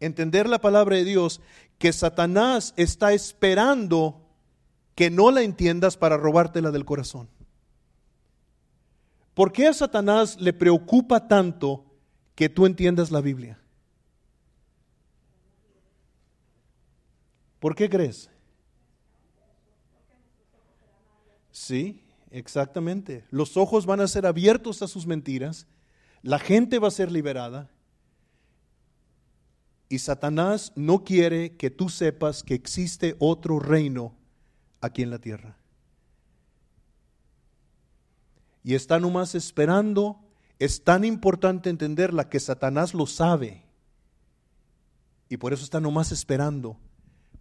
entender 0.01 0.49
la 0.49 0.59
palabra 0.59 0.97
de 0.97 1.05
Dios 1.05 1.39
que 1.77 1.93
Satanás 1.93 2.73
está 2.75 3.13
esperando 3.13 4.27
que 4.93 5.09
no 5.09 5.31
la 5.31 5.43
entiendas 5.43 5.95
para 5.95 6.17
robártela 6.17 6.71
del 6.71 6.83
corazón. 6.83 7.29
¿Por 9.37 9.51
qué 9.51 9.67
a 9.67 9.73
Satanás 9.73 10.41
le 10.41 10.51
preocupa 10.51 11.27
tanto 11.27 11.85
que 12.33 12.49
tú 12.49 12.65
entiendas 12.65 13.11
la 13.11 13.21
Biblia? 13.21 13.59
¿Por 17.59 17.75
qué 17.75 17.87
crees? 17.87 18.31
Sí, 21.51 22.01
exactamente. 22.31 23.25
Los 23.29 23.57
ojos 23.57 23.85
van 23.85 23.99
a 23.99 24.07
ser 24.07 24.25
abiertos 24.25 24.81
a 24.81 24.87
sus 24.87 25.05
mentiras, 25.05 25.67
la 26.23 26.39
gente 26.39 26.79
va 26.79 26.87
a 26.87 26.89
ser 26.89 27.11
liberada 27.11 27.69
y 29.87 29.99
Satanás 29.99 30.73
no 30.75 31.03
quiere 31.03 31.55
que 31.57 31.69
tú 31.69 31.89
sepas 31.89 32.41
que 32.41 32.55
existe 32.55 33.15
otro 33.19 33.59
reino 33.59 34.15
aquí 34.81 35.03
en 35.03 35.11
la 35.11 35.19
tierra. 35.19 35.57
Y 38.67 38.75
está 38.75 38.99
nomás 38.99 39.33
esperando, 39.33 40.19
es 40.59 40.83
tan 40.83 41.05
importante 41.05 41.69
entenderla 41.69 42.27
que 42.27 42.37
Satanás 42.37 42.93
lo 42.93 43.05
sabe. 43.07 43.63
Y 45.29 45.37
por 45.37 45.53
eso 45.53 45.63
está 45.63 45.79
nomás 45.79 46.11
esperando 46.11 46.77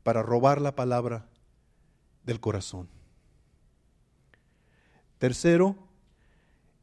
para 0.05 0.23
robar 0.23 0.61
la 0.61 0.77
palabra 0.77 1.29
del 2.23 2.39
corazón. 2.39 2.89
Tercero, 5.19 5.75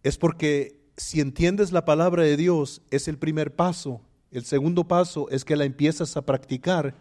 es 0.03 0.17
porque 0.17 0.77
si 0.97 1.21
entiendes 1.21 1.71
la 1.71 1.85
palabra 1.85 2.23
de 2.23 2.35
Dios, 2.35 2.81
es 2.91 3.07
el 3.07 3.17
primer 3.17 3.55
paso. 3.55 4.01
El 4.29 4.43
segundo 4.43 4.89
paso 4.89 5.29
es 5.29 5.45
que 5.45 5.55
la 5.55 5.63
empiezas 5.63 6.17
a 6.17 6.25
practicar 6.25 6.97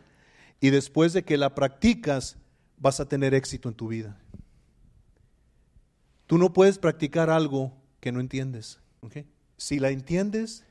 y 0.60 0.70
después 0.70 1.12
de 1.12 1.24
que 1.24 1.36
la 1.36 1.56
practicas, 1.56 2.36
vas 2.76 3.00
a 3.00 3.08
tener 3.08 3.34
éxito 3.34 3.68
en 3.68 3.74
tu 3.74 3.88
vida. 3.88 4.16
Tú 6.32 6.38
no 6.38 6.54
puedes 6.54 6.78
practicar 6.78 7.28
algo 7.28 7.74
que 8.00 8.10
no 8.10 8.18
entiendes. 8.18 8.80
Si 9.58 9.78
la 9.78 9.90
entiendes, 9.90 10.64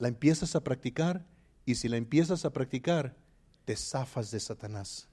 la 0.00 0.08
empiezas 0.08 0.56
a 0.56 0.64
practicar 0.64 1.24
y 1.64 1.76
si 1.76 1.88
la 1.88 1.98
empiezas 1.98 2.44
a 2.44 2.52
practicar, 2.52 3.14
te 3.64 3.76
zafas 3.76 4.32
de 4.32 4.40
Satanás. 4.40 5.06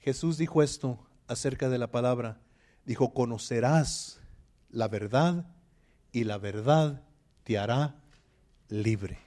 Jesús 0.00 0.36
dijo 0.36 0.62
esto 0.62 0.98
acerca 1.28 1.70
de 1.70 1.78
la 1.78 1.90
palabra. 1.90 2.42
Dijo, 2.84 3.14
conocerás 3.14 4.20
la 4.68 4.86
verdad 4.86 5.46
y 6.12 6.24
la 6.24 6.36
verdad 6.36 7.02
te 7.42 7.56
hará 7.56 8.02
libre. 8.68 9.18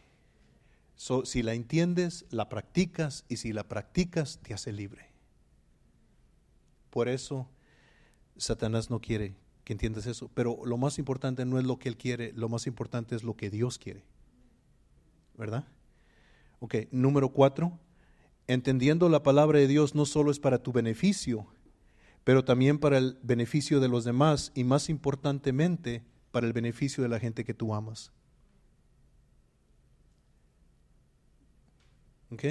si 1.24 1.42
la 1.42 1.56
entiendes, 1.56 2.28
la 2.30 2.48
practicas 2.48 3.26
y 3.28 3.38
si 3.38 3.54
la 3.54 3.64
practicas, 3.64 4.38
te 4.44 4.54
hace 4.54 4.72
libre. 4.72 5.13
Por 6.94 7.10
eso 7.10 7.50
Satanás 8.38 8.92
no 8.92 9.02
quiere 9.02 9.36
que 9.64 9.74
entiendas 9.74 10.06
eso. 10.06 10.30
Pero 10.34 10.60
lo 10.64 10.78
más 10.78 11.00
importante 11.00 11.44
no 11.44 11.58
es 11.58 11.66
lo 11.66 11.80
que 11.80 11.90
él 11.90 11.98
quiere, 11.98 12.32
lo 12.34 12.50
más 12.50 12.68
importante 12.68 13.16
es 13.16 13.24
lo 13.24 13.36
que 13.36 13.50
Dios 13.50 13.80
quiere. 13.80 14.04
¿verdad? 15.38 15.66
Ok, 16.60 16.76
número 16.92 17.30
cuatro, 17.30 17.80
entendiendo 18.48 19.10
la 19.10 19.24
palabra 19.24 19.60
de 19.60 19.68
Dios 19.68 19.96
no 19.96 20.06
solo 20.06 20.32
es 20.32 20.40
para 20.40 20.62
tu 20.62 20.72
beneficio, 20.72 21.48
pero 22.24 22.46
también 22.46 22.80
para 22.80 22.98
el 22.98 23.18
beneficio 23.22 23.80
de 23.80 23.90
los 23.90 24.06
demás 24.06 24.52
y 24.56 24.64
más 24.64 24.90
importantemente 24.90 26.04
para 26.32 26.48
el 26.48 26.54
beneficio 26.54 27.04
de 27.04 27.10
la 27.10 27.20
gente 27.20 27.44
que 27.44 27.54
tú 27.54 27.74
amas. 27.74 28.12
¿Ok? 32.32 32.44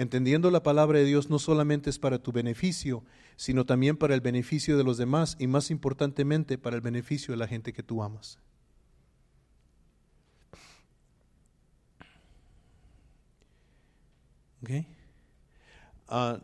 Entendiendo 0.00 0.50
la 0.50 0.62
palabra 0.62 0.98
de 0.98 1.04
Dios 1.04 1.28
no 1.28 1.38
solamente 1.38 1.90
es 1.90 1.98
para 1.98 2.18
tu 2.18 2.32
beneficio, 2.32 3.04
sino 3.36 3.66
también 3.66 3.98
para 3.98 4.14
el 4.14 4.22
beneficio 4.22 4.78
de 4.78 4.82
los 4.82 4.96
demás 4.96 5.36
y 5.38 5.46
más 5.46 5.70
importantemente 5.70 6.56
para 6.56 6.74
el 6.74 6.80
beneficio 6.80 7.32
de 7.32 7.36
la 7.36 7.46
gente 7.46 7.74
que 7.74 7.82
tú 7.82 8.02
amas. 8.02 8.38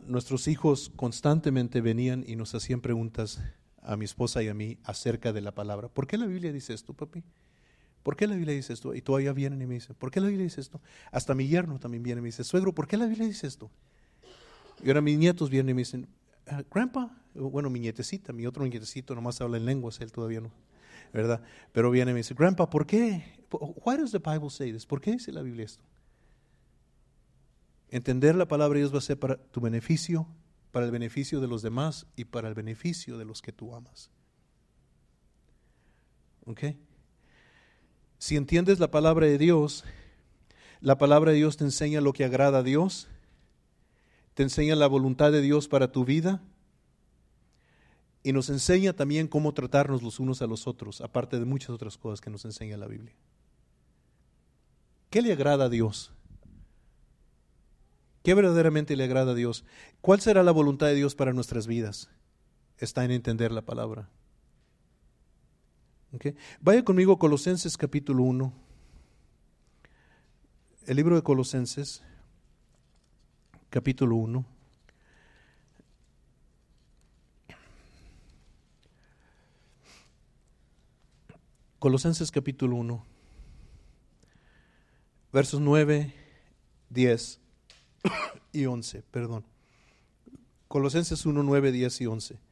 nuestros 0.07 0.49
hijos 0.49 0.93
constantemente 0.95 1.81
venían 1.81 2.25
y 2.27 2.37
nos 2.37 2.55
hacían 2.55 2.83
preguntas 2.83 3.43
a 3.81 3.97
mi 3.97 4.05
esposa 4.05 4.43
y 4.43 4.49
a 4.49 4.55
mí 4.55 4.77
acerca 4.85 5.33
de 5.33 5.41
la 5.41 5.53
palabra. 5.53 5.89
¿Por 5.89 6.07
qué 6.07 6.19
la 6.19 6.27
Biblia 6.27 6.53
dice 6.53 6.75
esto, 6.75 6.93
papi? 6.93 7.25
¿Por 8.07 8.15
qué 8.15 8.29
la 8.29 8.37
Biblia 8.37 8.55
dice 8.55 8.73
esto? 8.73 8.95
Y 8.95 9.03
todavía 9.03 9.33
vienen 9.33 9.61
y 9.61 9.67
me 9.67 9.75
dicen, 9.75 9.97
¿por 9.99 10.13
qué 10.13 10.21
la 10.21 10.29
Biblia 10.29 10.45
dice 10.45 10.61
esto? 10.61 10.81
Hasta 11.11 11.35
mi 11.35 11.49
yerno 11.49 11.81
también 11.81 12.05
viene 12.05 12.21
y 12.21 12.23
me 12.23 12.29
dice, 12.29 12.45
suegro, 12.45 12.73
¿por 12.73 12.87
qué 12.87 12.97
la 12.97 13.05
Biblia 13.05 13.27
dice 13.27 13.49
esto? 13.49 13.69
Y 14.81 14.87
ahora 14.87 15.01
mis 15.01 15.19
nietos 15.19 15.51
vienen 15.51 15.71
y 15.71 15.75
me 15.75 15.81
dicen, 15.81 16.07
ah, 16.47 16.63
grandpa, 16.71 17.21
bueno, 17.35 17.69
mi 17.69 17.81
nietecita, 17.81 18.33
mi 18.33 18.47
otro 18.47 18.65
nietecito 18.65 19.13
nomás 19.17 19.41
habla 19.41 19.57
en 19.57 19.65
lenguas, 19.65 20.01
él 20.01 20.13
todavía 20.13 20.41
no, 20.41 20.53
¿verdad? 21.13 21.43
Pero 21.73 21.91
viene 21.91 22.13
y 22.13 22.15
me 22.15 22.19
dice, 22.19 22.35
grandpa, 22.35 22.71
¿por 22.71 22.87
qué? 22.87 23.25
Why 23.51 23.97
does 23.97 24.13
the 24.13 24.21
Bible 24.21 24.51
say 24.51 24.73
this? 24.73 24.87
¿Por 24.87 25.01
qué 25.01 25.11
dice 25.11 25.33
la 25.33 25.43
Biblia 25.43 25.65
esto? 25.65 25.83
Entender 27.89 28.37
la 28.37 28.47
palabra 28.47 28.77
de 28.77 28.83
Dios 28.83 28.95
va 28.95 28.99
a 28.99 29.01
ser 29.01 29.19
para 29.19 29.37
tu 29.37 29.61
beneficio, 29.61 30.29
para 30.71 30.87
el 30.87 30.93
beneficio 30.93 31.41
de 31.41 31.49
los 31.49 31.61
demás 31.61 32.07
y 32.15 32.27
para 32.27 32.47
el 32.47 32.55
beneficio 32.55 33.19
de 33.19 33.25
los 33.25 33.43
que 33.43 33.51
tú 33.51 33.75
amas. 33.75 34.13
¿Ok? 36.45 36.63
Si 38.27 38.35
entiendes 38.35 38.81
la 38.81 38.91
palabra 38.91 39.27
de 39.27 39.39
Dios, 39.39 39.85
la 40.81 40.99
palabra 40.99 41.31
de 41.31 41.37
Dios 41.37 41.59
te 41.59 41.63
enseña 41.63 42.01
lo 42.01 42.13
que 42.13 42.25
agrada 42.25 42.59
a 42.59 42.63
Dios, 42.65 43.07
te 44.35 44.43
enseña 44.43 44.75
la 44.75 44.89
voluntad 44.89 45.31
de 45.31 45.41
Dios 45.41 45.69
para 45.69 45.93
tu 45.93 46.05
vida 46.05 46.43
y 48.25 48.33
nos 48.33 48.51
enseña 48.51 48.95
también 48.95 49.29
cómo 49.29 49.55
tratarnos 49.55 50.03
los 50.03 50.19
unos 50.19 50.43
a 50.43 50.49
los 50.49 50.67
otros, 50.67 51.03
aparte 51.03 51.39
de 51.39 51.45
muchas 51.45 51.71
otras 51.71 51.97
cosas 51.99 52.21
que 52.21 52.31
nos 52.31 52.45
enseña 52.45 52.77
la 52.77 52.89
Biblia. 52.89 53.15
¿Qué 55.09 55.23
le 55.23 55.33
agrada 55.33 55.67
a 55.67 55.69
Dios? 55.69 56.11
¿Qué 58.25 58.35
verdaderamente 58.35 58.97
le 58.97 59.05
agrada 59.05 59.31
a 59.31 59.37
Dios? 59.37 59.65
¿Cuál 60.01 60.21
será 60.21 60.43
la 60.43 60.51
voluntad 60.51 60.89
de 60.89 60.97
Dios 60.97 61.15
para 61.15 61.33
nuestras 61.33 61.69
vidas? 61.69 62.11
Está 62.79 63.05
en 63.05 63.13
entender 63.13 63.53
la 63.53 63.63
palabra. 63.63 64.09
Vaya 66.61 66.85
conmigo 66.85 67.13
a 67.13 67.19
Colosenses 67.19 67.77
capítulo 67.77 68.23
1. 68.23 68.53
El 70.87 70.97
libro 70.97 71.17
de 71.17 71.23
Colosenses, 71.23 72.03
capítulo 73.71 74.17
1. 74.17 74.45
Colosenses 81.79 82.31
capítulo 82.33 82.77
1, 82.77 83.05
versos 85.33 85.61
9, 85.61 86.13
10 86.91 87.41
y 88.53 88.67
11, 88.67 89.03
perdón. 89.11 89.45
Colosenses 90.67 91.27
1, 91.27 91.43
9, 91.43 91.73
10 91.73 92.01
y 92.01 92.07
11. 92.07 92.46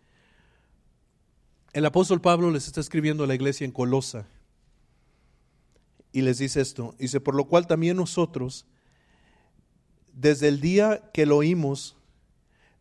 El 1.75 1.85
apóstol 1.87 2.21
Pablo 2.21 2.53
les 2.53 2.69
está 2.69 2.81
escribiendo 2.81 3.25
a 3.25 3.27
la 3.27 3.35
iglesia 3.35 3.65
en 3.65 3.73
Colosa 3.73 4.29
y 6.13 6.23
les 6.23 6.39
dice 6.39 6.61
esto, 6.61 6.95
dice, 7.01 7.19
por 7.19 7.35
lo 7.35 7.47
cual 7.47 7.67
también 7.67 7.97
nosotros, 7.97 8.65
desde 10.13 10.47
el 10.47 10.61
día 10.61 11.11
que 11.13 11.27
lo 11.27 11.39
oímos, 11.39 11.97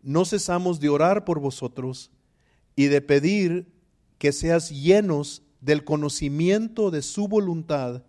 no 0.03 0.25
cesamos 0.25 0.79
de 0.79 0.89
orar 0.89 1.25
por 1.25 1.39
vosotros 1.39 2.12
y 2.75 2.85
de 2.85 3.01
pedir 3.01 3.65
que 4.19 4.31
seas 4.31 4.69
llenos 4.69 5.41
del 5.59 5.83
conocimiento 5.83 6.91
de 6.91 7.01
su 7.01 7.27
voluntad 7.27 8.03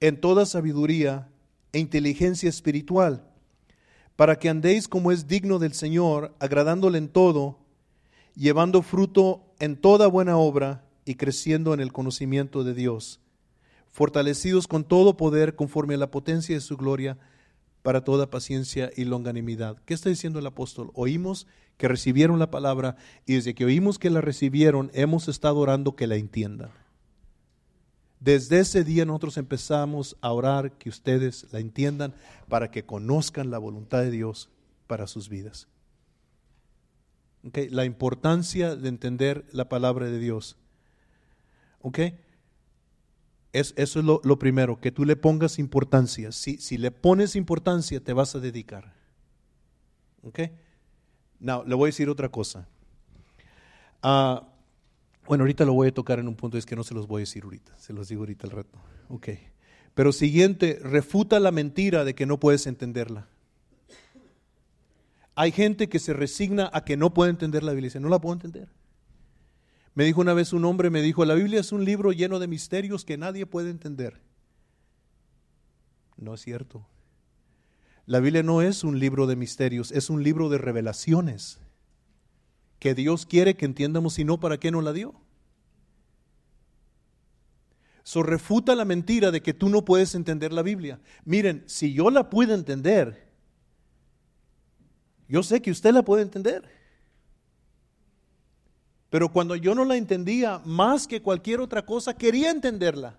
en 0.00 0.20
toda 0.20 0.44
sabiduría 0.44 1.30
e 1.72 1.78
inteligencia 1.78 2.50
espiritual 2.50 3.26
para 4.16 4.38
que 4.38 4.50
andéis 4.50 4.86
como 4.86 5.12
es 5.12 5.28
digno 5.28 5.58
del 5.58 5.72
Señor, 5.72 6.36
agradándole 6.40 6.98
en 6.98 7.08
todo, 7.08 7.58
llevando 8.34 8.82
fruto 8.82 9.46
en 9.60 9.76
toda 9.76 10.08
buena 10.08 10.36
obra 10.36 10.84
y 11.04 11.14
creciendo 11.14 11.72
en 11.74 11.80
el 11.80 11.92
conocimiento 11.92 12.64
de 12.64 12.74
Dios, 12.74 13.20
fortalecidos 13.88 14.66
con 14.66 14.84
todo 14.84 15.16
poder 15.16 15.54
conforme 15.54 15.94
a 15.94 15.98
la 15.98 16.10
potencia 16.10 16.54
de 16.54 16.60
su 16.60 16.76
gloria, 16.76 17.18
para 17.82 18.04
toda 18.04 18.28
paciencia 18.28 18.90
y 18.96 19.04
longanimidad. 19.04 19.78
¿Qué 19.84 19.94
está 19.94 20.08
diciendo 20.10 20.38
el 20.38 20.46
apóstol? 20.46 20.90
Oímos 20.94 21.46
que 21.76 21.88
recibieron 21.88 22.38
la 22.38 22.50
palabra 22.50 22.96
y 23.24 23.34
desde 23.34 23.54
que 23.54 23.64
oímos 23.64 23.98
que 23.98 24.10
la 24.10 24.20
recibieron, 24.20 24.90
hemos 24.92 25.28
estado 25.28 25.58
orando 25.58 25.96
que 25.96 26.06
la 26.06 26.16
entiendan. 26.16 26.70
Desde 28.20 28.60
ese 28.60 28.84
día 28.84 29.06
nosotros 29.06 29.38
empezamos 29.38 30.16
a 30.20 30.30
orar 30.32 30.72
que 30.76 30.90
ustedes 30.90 31.46
la 31.52 31.58
entiendan 31.58 32.12
para 32.48 32.70
que 32.70 32.84
conozcan 32.84 33.50
la 33.50 33.56
voluntad 33.56 34.02
de 34.02 34.10
Dios 34.10 34.50
para 34.86 35.06
sus 35.06 35.30
vidas. 35.30 35.68
La 37.42 37.84
importancia 37.84 38.76
de 38.76 38.88
entender 38.88 39.46
la 39.52 39.68
palabra 39.68 40.06
de 40.06 40.18
Dios. 40.18 40.56
Es, 43.52 43.74
eso 43.76 43.98
es 43.98 44.04
lo, 44.04 44.38
primero, 44.38 44.80
que 44.80 44.92
tú 44.92 45.04
le 45.04 45.16
pongas 45.16 45.58
importancia. 45.58 46.32
Si, 46.32 46.58
si 46.58 46.78
le 46.78 46.90
pones 46.90 47.36
importancia, 47.36 48.00
te 48.00 48.12
vas 48.12 48.34
a 48.34 48.40
dedicar. 48.40 48.92
¿Ok? 50.22 50.40
Now, 51.40 51.64
le 51.66 51.74
voy 51.74 51.88
a 51.88 51.92
decir 51.92 52.08
otra 52.08 52.28
cosa. 52.28 52.68
Ah, 54.02 54.46
Bueno, 55.26 55.42
ahorita 55.42 55.64
lo 55.64 55.72
voy 55.74 55.88
a 55.88 55.94
tocar 55.94 56.18
en 56.18 56.28
un 56.28 56.34
punto, 56.34 56.58
es 56.58 56.66
que 56.66 56.76
no 56.76 56.84
se 56.84 56.94
los 56.94 57.06
voy 57.06 57.20
a 57.20 57.22
decir 57.22 57.44
ahorita, 57.44 57.78
se 57.78 57.92
los 57.92 58.08
digo 58.08 58.22
ahorita 58.22 58.46
al 58.46 58.52
rato. 58.52 58.78
Ok. 59.08 59.28
Pero 59.94 60.12
siguiente, 60.12 60.78
refuta 60.82 61.40
la 61.40 61.50
mentira 61.50 62.04
de 62.04 62.14
que 62.14 62.26
no 62.26 62.38
puedes 62.38 62.66
entenderla. 62.66 63.28
Hay 65.40 65.52
gente 65.52 65.88
que 65.88 65.98
se 65.98 66.12
resigna 66.12 66.68
a 66.70 66.84
que 66.84 66.98
no 66.98 67.14
puede 67.14 67.30
entender 67.30 67.62
la 67.62 67.72
Biblia 67.72 67.86
dice, 67.86 67.98
no 67.98 68.10
la 68.10 68.20
puedo 68.20 68.34
entender. 68.34 68.68
Me 69.94 70.04
dijo 70.04 70.20
una 70.20 70.34
vez 70.34 70.52
un 70.52 70.66
hombre, 70.66 70.90
me 70.90 71.00
dijo, 71.00 71.24
la 71.24 71.32
Biblia 71.32 71.60
es 71.60 71.72
un 71.72 71.86
libro 71.86 72.12
lleno 72.12 72.38
de 72.38 72.46
misterios 72.46 73.06
que 73.06 73.16
nadie 73.16 73.46
puede 73.46 73.70
entender. 73.70 74.20
No 76.18 76.34
es 76.34 76.42
cierto. 76.42 76.86
La 78.04 78.20
Biblia 78.20 78.42
no 78.42 78.60
es 78.60 78.84
un 78.84 78.98
libro 78.98 79.26
de 79.26 79.34
misterios, 79.34 79.92
es 79.92 80.10
un 80.10 80.22
libro 80.22 80.50
de 80.50 80.58
revelaciones 80.58 81.58
que 82.78 82.94
Dios 82.94 83.24
quiere 83.24 83.56
que 83.56 83.64
entiendamos, 83.64 84.12
si 84.12 84.24
no, 84.24 84.40
¿para 84.40 84.60
qué 84.60 84.70
nos 84.70 84.84
la 84.84 84.92
dio? 84.92 85.14
So 88.02 88.22
refuta 88.22 88.74
la 88.74 88.84
mentira 88.84 89.30
de 89.30 89.40
que 89.40 89.54
tú 89.54 89.70
no 89.70 89.86
puedes 89.86 90.14
entender 90.14 90.52
la 90.52 90.60
Biblia. 90.60 91.00
Miren, 91.24 91.64
si 91.64 91.94
yo 91.94 92.10
la 92.10 92.28
puedo 92.28 92.52
entender, 92.52 93.29
yo 95.30 95.44
sé 95.44 95.62
que 95.62 95.70
usted 95.70 95.94
la 95.94 96.02
puede 96.02 96.22
entender. 96.22 96.68
Pero 99.10 99.32
cuando 99.32 99.54
yo 99.54 99.76
no 99.76 99.84
la 99.84 99.96
entendía 99.96 100.60
más 100.64 101.06
que 101.06 101.22
cualquier 101.22 101.60
otra 101.60 101.86
cosa, 101.86 102.14
quería 102.14 102.50
entenderla. 102.50 103.16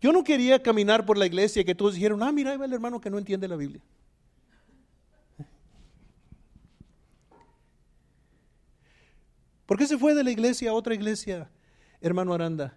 Yo 0.00 0.12
no 0.12 0.24
quería 0.24 0.60
caminar 0.60 1.06
por 1.06 1.16
la 1.16 1.26
iglesia 1.26 1.62
y 1.62 1.64
que 1.64 1.74
todos 1.74 1.94
dijeran, 1.94 2.20
ah, 2.22 2.32
mira, 2.32 2.50
ahí 2.50 2.56
va 2.56 2.64
el 2.64 2.72
hermano 2.72 3.00
que 3.00 3.08
no 3.08 3.18
entiende 3.18 3.46
la 3.46 3.54
Biblia. 3.54 3.80
¿Por 9.66 9.78
qué 9.78 9.86
se 9.86 9.98
fue 9.98 10.14
de 10.14 10.24
la 10.24 10.32
iglesia 10.32 10.70
a 10.70 10.74
otra 10.74 10.94
iglesia, 10.94 11.48
hermano 12.00 12.34
Aranda? 12.34 12.76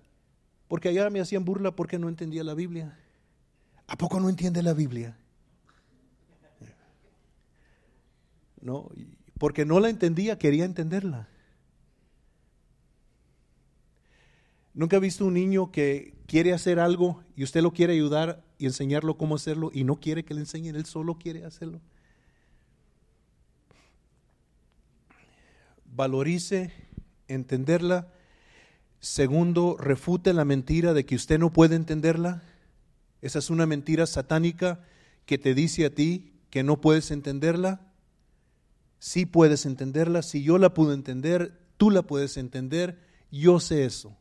Porque 0.67 0.89
allá 0.89 1.09
me 1.09 1.21
hacían 1.21 1.43
burla 1.43 1.75
porque 1.75 1.97
no 1.97 2.07
entendía 2.07 2.43
la 2.43 2.53
Biblia. 2.53 2.99
¿A 3.87 3.97
poco 3.97 4.19
no 4.19 4.29
entiende 4.29 4.61
la 4.61 4.73
Biblia? 4.73 5.18
No, 8.61 8.89
porque 9.37 9.65
no 9.65 9.79
la 9.79 9.89
entendía, 9.89 10.37
quería 10.37 10.65
entenderla. 10.65 11.29
¿Nunca 14.73 14.97
ha 14.97 14.99
visto 14.99 15.25
un 15.25 15.33
niño 15.33 15.71
que 15.71 16.13
quiere 16.27 16.53
hacer 16.53 16.79
algo 16.79 17.23
y 17.35 17.43
usted 17.43 17.61
lo 17.61 17.73
quiere 17.73 17.93
ayudar 17.93 18.43
y 18.57 18.65
enseñarlo 18.65 19.17
cómo 19.17 19.35
hacerlo 19.35 19.71
y 19.73 19.83
no 19.83 19.99
quiere 19.99 20.23
que 20.23 20.33
le 20.33 20.41
enseñen, 20.41 20.75
él 20.75 20.85
solo 20.85 21.17
quiere 21.17 21.45
hacerlo? 21.45 21.81
valorice 25.99 26.71
entenderla. 27.27 28.07
Segundo, 29.01 29.75
refute 29.77 30.33
la 30.33 30.45
mentira 30.45 30.93
de 30.93 31.05
que 31.05 31.15
usted 31.15 31.39
no 31.39 31.51
puede 31.51 31.75
entenderla. 31.75 32.41
Esa 33.21 33.39
es 33.39 33.49
una 33.49 33.65
mentira 33.65 34.05
satánica 34.07 34.79
que 35.25 35.37
te 35.37 35.53
dice 35.53 35.85
a 35.85 35.93
ti 35.93 36.31
que 36.49 36.63
no 36.63 36.79
puedes 36.79 37.11
entenderla. 37.11 37.88
Sí 38.99 39.25
puedes 39.25 39.65
entenderla. 39.65 40.21
Si 40.21 40.43
yo 40.43 40.57
la 40.57 40.73
pude 40.73 40.93
entender, 40.93 41.57
tú 41.77 41.89
la 41.89 42.03
puedes 42.03 42.37
entender. 42.37 42.99
Yo 43.31 43.59
sé 43.59 43.85
eso. 43.85 44.15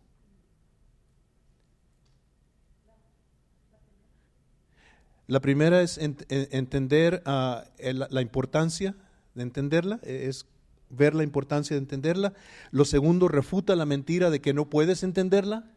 La 5.27 5.41
primera 5.41 5.83
es 5.83 5.99
entender 5.99 7.23
ah, 7.27 7.65
la 7.91 8.23
importancia 8.23 8.97
de 9.35 9.43
entenderla, 9.43 10.01
es 10.03 10.47
ver 10.89 11.15
la 11.15 11.23
importancia 11.23 11.77
de 11.77 11.81
entenderla. 11.81 12.33
Lo 12.71 12.87
segundo, 12.87 13.29
refuta 13.29 13.77
la 13.77 13.85
mentira 13.85 14.31
de 14.31 14.41
que 14.41 14.55
no 14.55 14.71
puedes 14.71 15.03
entenderla. 15.03 15.71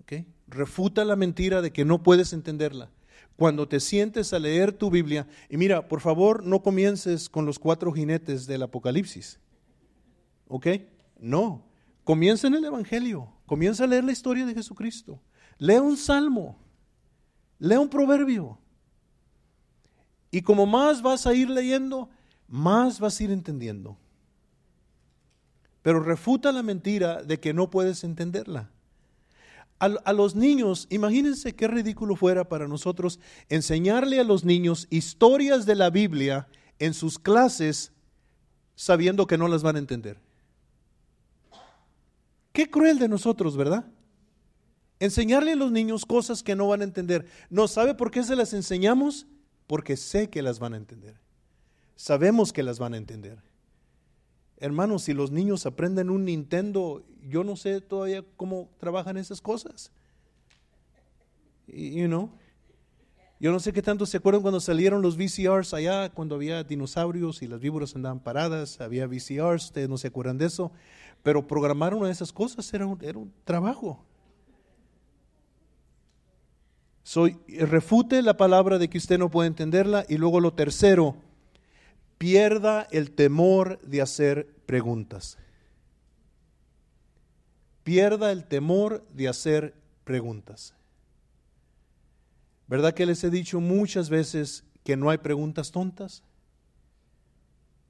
¿Okay? 0.00 0.26
Refuta 0.48 1.04
la 1.04 1.14
mentira 1.14 1.60
de 1.60 1.72
que 1.72 1.84
no 1.84 2.02
puedes 2.02 2.32
entenderla. 2.32 2.88
Cuando 3.36 3.66
te 3.66 3.80
sientes 3.80 4.32
a 4.32 4.38
leer 4.38 4.72
tu 4.72 4.90
Biblia, 4.90 5.26
y 5.48 5.56
mira, 5.56 5.88
por 5.88 6.00
favor, 6.00 6.44
no 6.44 6.62
comiences 6.62 7.28
con 7.28 7.46
los 7.46 7.58
cuatro 7.58 7.92
jinetes 7.92 8.46
del 8.46 8.62
Apocalipsis. 8.62 9.40
¿Ok? 10.48 10.66
No. 11.18 11.64
Comienza 12.04 12.46
en 12.46 12.54
el 12.54 12.64
Evangelio. 12.64 13.32
Comienza 13.46 13.84
a 13.84 13.86
leer 13.86 14.04
la 14.04 14.12
historia 14.12 14.44
de 14.44 14.54
Jesucristo. 14.54 15.20
Lee 15.58 15.78
un 15.78 15.96
salmo. 15.96 16.58
Lee 17.58 17.76
un 17.76 17.88
proverbio. 17.88 18.58
Y 20.30 20.42
como 20.42 20.66
más 20.66 21.02
vas 21.02 21.26
a 21.26 21.34
ir 21.34 21.48
leyendo, 21.48 22.10
más 22.48 23.00
vas 23.00 23.20
a 23.20 23.24
ir 23.24 23.30
entendiendo. 23.30 23.96
Pero 25.82 26.00
refuta 26.00 26.52
la 26.52 26.62
mentira 26.62 27.22
de 27.22 27.38
que 27.40 27.52
no 27.52 27.70
puedes 27.70 28.04
entenderla. 28.04 28.70
A, 29.82 30.12
los 30.12 30.36
niños, 30.36 30.86
imagínense 30.90 31.54
qué 31.54 31.66
ridículo 31.66 32.14
fuera 32.14 32.48
para 32.48 32.68
nosotros 32.68 33.18
enseñarle 33.48 34.20
a 34.20 34.24
los 34.24 34.44
niños 34.44 34.86
historias 34.90 35.66
de 35.66 35.74
la 35.74 35.90
Biblia 35.90 36.46
en 36.78 36.94
sus 36.94 37.18
clases 37.18 37.90
sabiendo 38.76 39.26
que 39.26 39.36
no 39.36 39.48
las 39.48 39.64
van 39.64 39.76
a 39.76 39.80
entender. 39.80 40.18
Qué 42.52 42.70
cruel 42.70 43.00
de 43.00 43.08
nosotros, 43.08 43.56
¿verdad? 43.56 43.84
Enseñarle 45.00 45.52
a 45.52 45.56
los 45.56 45.72
niños 45.72 46.06
cosas 46.06 46.44
que 46.44 46.54
no 46.54 46.68
van 46.68 46.82
a 46.82 46.84
entender. 46.84 47.26
¿No 47.50 47.66
sabe 47.66 47.94
por 47.94 48.12
qué 48.12 48.22
se 48.22 48.36
las 48.36 48.52
enseñamos? 48.52 49.26
porque 49.72 49.96
sé 49.96 50.28
que 50.28 50.42
las 50.42 50.58
van 50.58 50.74
a 50.74 50.76
entender. 50.76 51.14
Sabemos 51.96 52.52
que 52.52 52.62
las 52.62 52.78
van 52.78 52.92
a 52.92 52.98
entender. 52.98 53.38
Hermanos, 54.62 55.02
si 55.02 55.12
los 55.12 55.32
niños 55.32 55.66
aprenden 55.66 56.08
un 56.08 56.24
Nintendo, 56.24 57.02
yo 57.28 57.42
no 57.42 57.56
sé 57.56 57.80
todavía 57.80 58.24
cómo 58.36 58.70
trabajan 58.78 59.16
esas 59.16 59.40
cosas. 59.40 59.90
You 61.66 62.06
know? 62.06 62.30
Yo 63.40 63.50
no 63.50 63.58
sé 63.58 63.72
qué 63.72 63.82
tanto 63.82 64.06
se 64.06 64.18
acuerdan 64.18 64.40
cuando 64.40 64.60
salieron 64.60 65.02
los 65.02 65.16
VCRs 65.16 65.74
allá, 65.74 66.10
cuando 66.10 66.36
había 66.36 66.62
dinosaurios 66.62 67.42
y 67.42 67.48
las 67.48 67.58
víboras 67.58 67.96
andaban 67.96 68.20
paradas, 68.20 68.80
había 68.80 69.08
VCRs, 69.08 69.64
ustedes 69.64 69.88
no 69.88 69.98
se 69.98 70.06
acuerdan 70.06 70.38
de 70.38 70.46
eso, 70.46 70.70
pero 71.24 71.44
programar 71.44 71.92
una 71.92 72.06
de 72.06 72.12
esas 72.12 72.32
cosas 72.32 72.72
era 72.72 72.86
era 73.00 73.18
un 73.18 73.32
trabajo. 73.42 74.04
Soy, 77.02 77.36
refute 77.48 78.22
la 78.22 78.36
palabra 78.36 78.78
de 78.78 78.88
que 78.88 78.98
usted 78.98 79.18
no 79.18 79.28
puede 79.28 79.48
entenderla 79.48 80.06
y 80.08 80.18
luego 80.18 80.38
lo 80.38 80.52
tercero, 80.52 81.16
pierda 82.22 82.86
el 82.92 83.10
temor 83.10 83.80
de 83.80 84.00
hacer 84.00 84.46
preguntas. 84.64 85.38
Pierda 87.82 88.30
el 88.30 88.44
temor 88.44 89.04
de 89.12 89.26
hacer 89.26 89.74
preguntas. 90.04 90.72
¿Verdad 92.68 92.94
que 92.94 93.06
les 93.06 93.24
he 93.24 93.30
dicho 93.30 93.58
muchas 93.58 94.08
veces 94.08 94.62
que 94.84 94.96
no 94.96 95.10
hay 95.10 95.18
preguntas 95.18 95.72
tontas? 95.72 96.22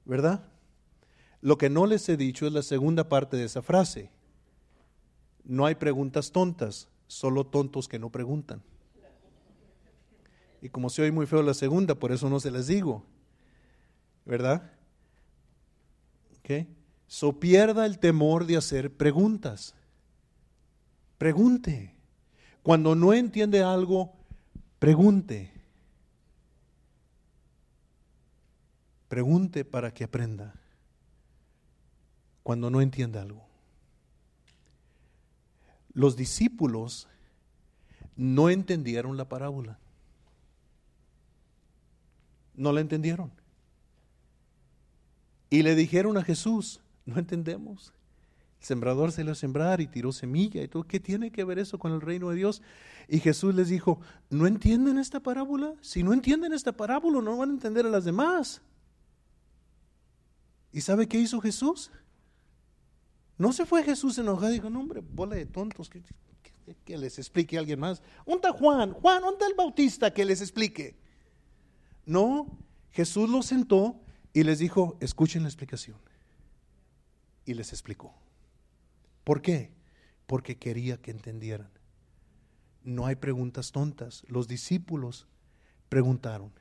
¿Verdad? 0.03 0.43
Lo 1.39 1.59
que 1.59 1.69
no 1.69 1.85
les 1.85 2.09
he 2.09 2.17
dicho 2.17 2.47
es 2.47 2.53
la 2.53 2.63
segunda 2.63 3.07
parte 3.07 3.37
de 3.37 3.43
esa 3.43 3.61
frase. 3.61 4.09
No 5.43 5.67
hay 5.67 5.75
preguntas 5.75 6.31
tontas, 6.31 6.89
solo 7.05 7.45
tontos 7.45 7.87
que 7.87 7.99
no 7.99 8.09
preguntan. 8.09 8.63
Y 10.59 10.69
como 10.69 10.89
se 10.89 11.03
oye 11.03 11.11
muy 11.11 11.27
feo 11.27 11.43
la 11.43 11.53
segunda, 11.53 11.93
por 11.93 12.11
eso 12.11 12.31
no 12.31 12.39
se 12.39 12.49
las 12.49 12.65
digo. 12.65 13.05
¿Verdad? 14.25 14.71
¿Ok? 16.39 16.67
So 17.07 17.39
pierda 17.39 17.85
el 17.85 17.99
temor 17.99 18.45
de 18.45 18.57
hacer 18.57 18.91
preguntas. 18.91 19.75
Pregunte. 21.17 21.95
Cuando 22.63 22.95
no 22.95 23.13
entiende 23.13 23.61
algo, 23.61 24.13
pregunte. 24.79 25.51
Pregunte 29.07 29.63
para 29.65 29.93
que 29.93 30.05
aprenda. 30.05 30.55
Cuando 32.41 32.69
no 32.69 32.81
entiende 32.81 33.19
algo. 33.19 33.45
Los 35.93 36.15
discípulos 36.15 37.07
no 38.15 38.49
entendieron 38.49 39.17
la 39.17 39.29
parábola. 39.29 39.77
No 42.55 42.71
la 42.71 42.81
entendieron. 42.81 43.31
Y 45.53 45.61
le 45.61 45.75
dijeron 45.75 46.17
a 46.17 46.23
Jesús, 46.23 46.81
no 47.05 47.19
entendemos. 47.19 47.93
El 48.59 48.65
sembrador 48.65 49.11
se 49.11 49.21
a 49.21 49.35
sembrar 49.35 49.81
y 49.81 49.85
tiró 49.85 50.11
semilla 50.11 50.63
y 50.63 50.67
todo. 50.67 50.81
¿Qué 50.81 50.99
tiene 50.99 51.29
que 51.29 51.43
ver 51.43 51.59
eso 51.59 51.77
con 51.77 51.91
el 51.91 52.01
reino 52.01 52.31
de 52.31 52.37
Dios? 52.37 52.63
Y 53.07 53.19
Jesús 53.19 53.53
les 53.53 53.69
dijo, 53.69 54.01
¿no 54.31 54.47
entienden 54.47 54.97
esta 54.97 55.19
parábola? 55.19 55.75
Si 55.79 56.01
no 56.01 56.11
entienden 56.11 56.53
esta 56.53 56.71
parábola, 56.71 57.21
no 57.21 57.37
van 57.37 57.51
a 57.51 57.53
entender 57.53 57.85
a 57.85 57.89
las 57.89 58.03
demás. 58.03 58.63
¿Y 60.71 60.81
sabe 60.81 61.07
qué 61.07 61.19
hizo 61.19 61.39
Jesús? 61.39 61.91
No 63.37 63.53
se 63.53 63.67
fue 63.67 63.83
Jesús 63.83 64.17
enojado 64.17 64.49
y 64.49 64.55
dijo, 64.55 64.71
no 64.71 64.79
hombre, 64.79 65.03
bola 65.07 65.35
de 65.35 65.45
tontos, 65.45 65.87
que, 65.87 66.01
les 66.97 67.19
explique 67.19 67.57
a 67.57 67.59
alguien 67.59 67.79
más. 67.79 68.01
¿Dónde 68.25 68.49
Juan? 68.49 68.91
Juan, 68.93 69.21
¿dónde 69.21 69.45
el 69.45 69.53
Bautista 69.53 70.11
que 70.11 70.25
les 70.25 70.41
explique? 70.41 70.97
No, 72.07 72.57
Jesús 72.89 73.29
lo 73.29 73.43
sentó 73.43 74.02
Y 74.33 74.43
les 74.43 74.59
dijo, 74.59 74.97
escuchen 74.99 75.43
la 75.43 75.49
explicación. 75.49 75.97
Y 77.45 77.53
les 77.53 77.71
explicó. 77.71 78.13
¿Por 79.23 79.41
qué? 79.41 79.71
Porque 80.25 80.57
quería 80.57 80.97
que 80.97 81.11
entendieran. 81.11 81.69
No 82.83 83.05
hay 83.05 83.15
preguntas 83.15 83.71
tontas. 83.71 84.23
Los 84.27 84.47
discípulos 84.47 85.27
preguntaron. 85.87 86.51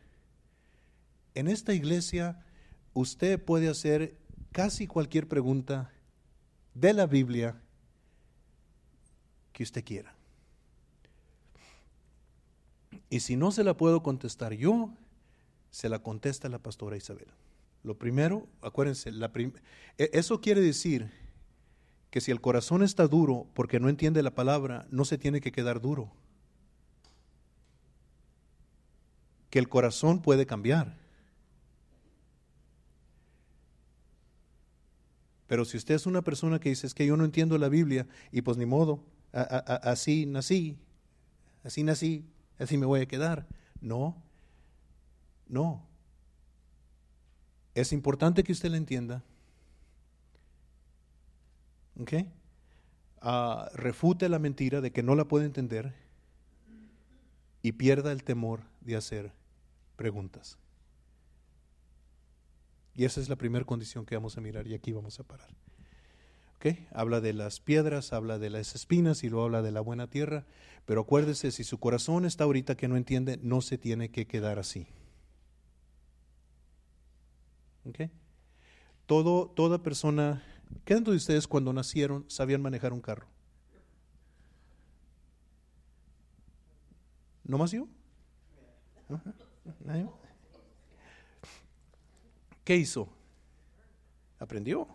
En 1.35 1.49
esta 1.49 1.73
iglesia 1.73 2.45
usted 2.93 3.43
puede 3.43 3.69
hacer 3.69 4.19
casi 4.53 4.87
cualquier 4.87 5.27
pregunta 5.27 5.91
de 6.75 6.93
la 6.93 7.07
Biblia 7.07 7.61
que 9.53 9.63
usted 9.63 9.85
quiera. 9.85 10.15
Y 13.09 13.21
si 13.21 13.37
no 13.37 13.51
se 13.51 13.65
la 13.65 13.77
puedo 13.77 14.03
contestar 14.03 14.53
yo, 14.53 14.91
se 15.71 15.89
la 15.89 16.01
contesta 16.01 16.49
la 16.49 16.59
pastora 16.59 16.97
Isabel. 16.97 17.29
Lo 17.83 17.99
primero, 17.99 18.49
acuérdense, 18.61 19.11
e, 19.99 20.11
eso 20.13 20.41
quiere 20.41 20.61
decir 20.61 21.11
que 22.11 22.21
si 22.21 22.31
el 22.31 22.41
corazón 22.41 22.83
está 22.83 23.09
duro 23.09 23.49
porque 23.55 23.81
no 23.81 23.89
entiende 23.89 24.23
la 24.23 24.35
palabra, 24.35 24.87
no 24.91 25.05
se 25.05 25.19
tiene 25.19 25.41
que 25.41 25.51
quedar 25.51 25.81
duro. 25.81 26.13
Que 29.51 29.59
el 29.59 29.69
corazón 29.69 30.23
puede 30.23 30.47
cambiar. 30.47 30.97
Pero 35.47 35.65
si 35.65 35.77
usted 35.77 35.97
es 35.97 36.07
una 36.07 36.23
persona 36.23 36.61
que 36.61 36.71
dice, 36.71 36.87
es 36.87 36.95
que 36.95 37.05
yo 37.05 37.17
no 37.17 37.25
entiendo 37.25 37.59
la 37.59 37.69
Biblia, 37.69 38.07
y 38.31 38.43
pues 38.43 38.57
ni 38.57 38.65
modo, 38.65 39.05
así 39.33 40.25
nací, 40.25 40.79
así 41.63 41.83
nací, 41.83 42.25
así 42.59 42.79
me 42.79 42.87
voy 42.87 43.01
a 43.01 43.07
quedar. 43.07 43.47
No, 43.81 44.23
no. 45.49 45.92
Es 47.75 47.93
importante 47.93 48.45
que 48.45 48.53
usted 48.53 48.71
la 48.71 48.77
entienda. 48.77 49.23
¿Ok? 51.99 52.13
Ah, 53.21 53.71
refute 53.75 54.29
la 54.29 54.39
mentira 54.39 54.81
de 54.81 54.91
que 54.91 55.03
no 55.03 55.15
la 55.15 55.27
puede 55.27 55.47
entender 55.47 55.95
y 57.63 57.73
pierda 57.73 58.13
el 58.13 58.25
temor 58.25 58.61
de 58.81 58.97
hacer 58.97 59.33
preguntas. 59.97 60.59
Y 62.95 63.05
esa 63.05 63.21
es 63.21 63.29
la 63.29 63.37
primera 63.37 63.65
condición 63.65 64.05
que 64.05 64.17
vamos 64.17 64.37
a 64.37 64.41
mirar 64.41 64.67
y 64.67 64.75
aquí 64.75 64.93
vamos 64.93 65.19
a 65.21 65.23
parar. 65.23 65.49
¿Okay? 66.57 66.87
Habla 66.93 67.21
de 67.21 67.33
las 67.33 67.61
piedras, 67.61 68.13
habla 68.13 68.39
de 68.39 68.51
las 68.51 68.75
espinas 68.75 69.25
y 69.25 69.31
luego 69.31 69.47
habla 69.47 69.63
de 69.63 69.73
la 69.73 69.81
buena 69.81 70.09
tierra. 70.09 70.45
Pero 70.85 71.03
acuérdese, 71.03 71.53
si 71.53 71.65
su 71.65 71.79
corazón 71.79 72.25
está 72.25 72.45
ahorita 72.45 72.77
que 72.77 72.89
no 72.89 72.97
entiende, 72.97 73.39
no 73.43 73.61
se 73.61 73.79
tiene 73.79 74.11
que 74.11 74.27
quedar 74.27 74.59
así. 74.59 74.89
¿Okay? 77.85 78.11
Todo, 79.07 79.49
toda 79.49 79.83
persona, 79.83 80.43
¿qué 80.85 80.95
de 80.95 81.17
ustedes 81.17 81.47
cuando 81.47 81.73
nacieron 81.73 82.25
sabían 82.29 82.63
manejar 82.63 82.93
un 82.93 83.01
carro? 83.01 83.27
¿No 87.45 87.59
más 87.59 87.73
yo? 87.73 87.89
¿No? 89.09 89.21
¿Qué 92.65 92.77
hizo? 92.77 93.09
Aprendió. 94.39 94.87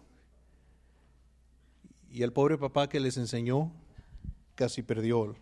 Y 2.10 2.23
el 2.23 2.32
pobre 2.32 2.58
papá 2.58 2.88
que 2.88 3.00
les 3.00 3.17
enseñó 3.17 3.71
casi 4.56 4.82
perdió 4.82 5.36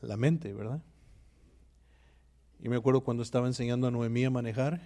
la 0.00 0.16
mente, 0.16 0.52
¿verdad? 0.52 0.82
Y 2.62 2.68
me 2.68 2.76
acuerdo 2.76 3.00
cuando 3.02 3.22
estaba 3.22 3.46
enseñando 3.46 3.86
a 3.86 3.90
Noemí 3.90 4.24
a 4.24 4.30
manejar, 4.30 4.80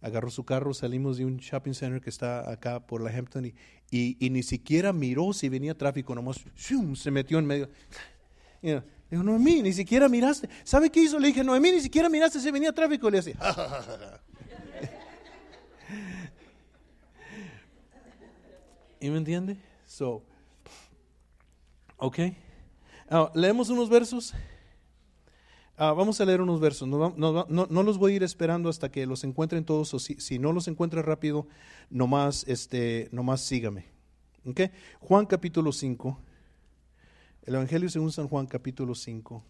agarró 0.00 0.30
su 0.30 0.44
carro, 0.44 0.74
salimos 0.74 1.18
de 1.18 1.24
un 1.24 1.36
shopping 1.36 1.72
center 1.72 2.00
que 2.00 2.10
está 2.10 2.50
acá 2.50 2.84
por 2.86 3.00
la 3.00 3.16
Hampton 3.16 3.52
y, 3.90 4.16
ni 4.30 4.42
siquiera 4.42 4.92
miró 4.92 5.32
si 5.32 5.48
venía 5.48 5.76
tráfico, 5.76 6.14
nomás 6.14 6.40
se 6.94 7.10
metió 7.10 7.38
en 7.38 7.46
medio. 7.46 7.68
Dijo, 8.62 9.22
Noemí, 9.22 9.62
ni 9.62 9.72
siquiera 9.72 10.08
miraste. 10.08 10.48
¿Sabe 10.64 10.90
qué 10.90 11.02
hizo? 11.02 11.18
Le 11.18 11.28
dije, 11.28 11.42
Noemí, 11.44 11.72
ni 11.72 11.80
siquiera 11.80 12.08
miraste 12.08 12.40
si 12.40 12.50
venía 12.50 12.72
tráfico. 12.72 13.08
Le 13.10 13.18
decía, 13.18 13.36
¿Y 19.00 19.08
me 19.08 19.16
entiende? 19.16 19.56
So, 19.86 20.22
ok. 21.96 22.18
leemos 23.34 23.70
unos 23.70 23.88
versos. 23.88 24.34
Ah, 25.82 25.94
vamos 25.94 26.20
a 26.20 26.26
leer 26.26 26.42
unos 26.42 26.60
versos. 26.60 26.86
No, 26.86 27.82
los 27.82 27.96
voy 27.96 28.12
a 28.12 28.16
ir 28.16 28.22
esperando 28.22 28.68
hasta 28.68 28.90
que 28.90 29.06
los 29.06 29.24
encuentren 29.24 29.64
todos. 29.64 29.94
O 29.94 29.98
si, 29.98 30.38
no 30.38 30.52
los 30.52 30.68
encuentra 30.68 31.00
rápido, 31.00 31.46
nomás, 31.88 32.44
este, 32.46 33.08
nomás 33.12 33.40
sígame. 33.40 33.86
Okay. 34.44 34.70
Juan 35.00 35.24
capítulo 35.24 35.72
5. 35.72 36.18
El 37.44 37.54
Evangelio 37.54 37.88
según 37.88 38.12
San 38.12 38.28
Juan 38.28 38.46
capítulo 38.46 38.94
5. 38.94 39.42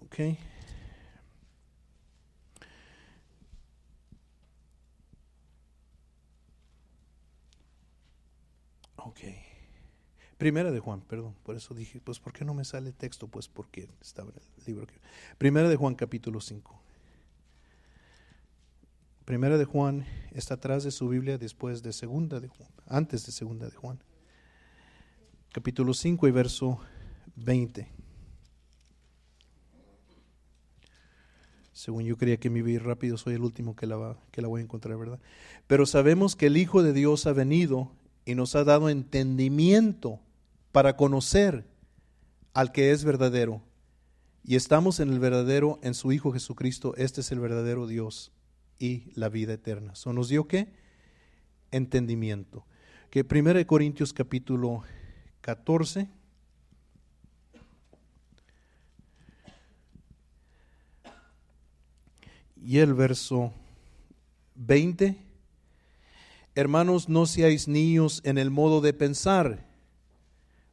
Ok. 0.00 0.18
Ok. 8.96 9.45
Primera 10.38 10.70
de 10.70 10.80
Juan, 10.80 11.00
perdón, 11.00 11.34
por 11.42 11.56
eso 11.56 11.74
dije, 11.74 12.00
pues 12.04 12.20
¿por 12.20 12.32
qué 12.32 12.44
no 12.44 12.52
me 12.52 12.64
sale 12.64 12.92
texto? 12.92 13.26
Pues 13.26 13.48
porque 13.48 13.88
estaba 14.02 14.30
en 14.30 14.36
el 14.36 14.64
libro. 14.66 14.86
Primera 15.38 15.68
de 15.68 15.76
Juan 15.76 15.94
capítulo 15.94 16.40
5. 16.40 16.82
Primera 19.24 19.56
de 19.56 19.64
Juan 19.64 20.04
está 20.32 20.54
atrás 20.54 20.84
de 20.84 20.90
su 20.90 21.08
Biblia 21.08 21.38
después 21.38 21.82
de 21.82 21.92
segunda 21.92 22.38
de 22.38 22.48
Juan, 22.48 22.70
antes 22.86 23.24
de 23.24 23.32
segunda 23.32 23.66
de 23.66 23.74
Juan. 23.74 23.98
Capítulo 25.52 25.94
5 25.94 26.28
y 26.28 26.30
verso 26.30 26.80
20. 27.36 27.88
Según 31.72 32.04
yo 32.04 32.16
creía 32.18 32.36
que 32.36 32.50
me 32.50 32.58
iba 32.58 32.68
a 32.68 32.72
ir 32.72 32.84
rápido, 32.84 33.16
soy 33.16 33.34
el 33.34 33.42
último 33.42 33.74
que 33.74 33.86
la, 33.86 33.96
va, 33.96 34.18
que 34.30 34.42
la 34.42 34.48
voy 34.48 34.60
a 34.60 34.64
encontrar, 34.64 34.98
¿verdad? 34.98 35.18
Pero 35.66 35.86
sabemos 35.86 36.36
que 36.36 36.46
el 36.46 36.58
Hijo 36.58 36.82
de 36.82 36.92
Dios 36.92 37.26
ha 37.26 37.32
venido 37.32 37.90
y 38.26 38.34
nos 38.34 38.56
ha 38.56 38.64
dado 38.64 38.90
entendimiento 38.90 40.20
para 40.72 40.96
conocer 40.96 41.64
al 42.52 42.72
que 42.72 42.90
es 42.90 43.04
verdadero. 43.04 43.62
Y 44.44 44.56
estamos 44.56 45.00
en 45.00 45.10
el 45.10 45.20
verdadero, 45.20 45.78
en 45.82 45.94
su 45.94 46.12
Hijo 46.12 46.32
Jesucristo. 46.32 46.94
Este 46.96 47.20
es 47.20 47.32
el 47.32 47.38
verdadero 47.40 47.86
Dios 47.86 48.32
y 48.78 49.12
la 49.14 49.28
vida 49.28 49.54
eterna. 49.54 49.94
¿So 49.94 50.12
nos 50.12 50.28
dio 50.28 50.48
qué? 50.48 50.68
Entendimiento. 51.70 52.66
Que 53.10 53.24
1 53.28 53.66
Corintios 53.66 54.12
capítulo 54.12 54.82
14. 55.40 56.08
Y 62.60 62.78
el 62.78 62.92
verso 62.94 63.52
20. 64.56 65.25
Hermanos, 66.58 67.10
no 67.10 67.26
seáis 67.26 67.68
niños 67.68 68.22
en 68.24 68.38
el 68.38 68.50
modo 68.50 68.80
de 68.80 68.94
pensar 68.94 69.66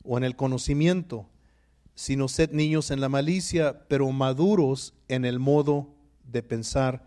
o 0.02 0.18
en 0.18 0.24
el 0.24 0.38
conocimiento, 0.38 1.28
sino 1.94 2.30
sed 2.30 2.52
niños 2.52 2.90
en 2.90 3.02
la 3.02 3.10
malicia, 3.10 3.86
pero 3.90 4.10
maduros 4.14 4.94
en 5.10 5.26
el 5.26 5.40
modo 5.40 5.94
de 6.24 6.42
pensar 6.42 7.06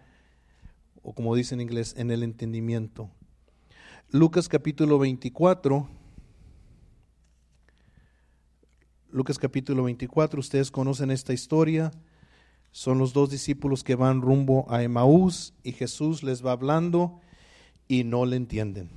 o 1.03 1.15
como 1.15 1.35
dice 1.35 1.55
en 1.55 1.63
inglés, 1.63 1.95
en 1.97 2.11
el 2.11 2.23
entendimiento. 2.23 3.09
Lucas 4.11 4.47
capítulo 4.47 4.99
24. 4.99 5.89
Lucas 9.09 9.39
capítulo 9.39 9.85
24, 9.85 10.39
ustedes 10.39 10.71
conocen 10.71 11.11
esta 11.11 11.33
historia. 11.33 11.93
Son 12.73 12.99
los 12.99 13.15
dos 13.15 13.31
discípulos 13.31 13.83
que 13.83 13.95
van 13.95 14.21
rumbo 14.21 14.67
a 14.69 14.83
Emaús 14.83 15.55
y 15.63 15.73
Jesús 15.73 16.23
les 16.23 16.45
va 16.45 16.53
hablando 16.53 17.23
y 17.89 18.05
no 18.05 18.27
le 18.27 18.37
entienden. 18.37 18.91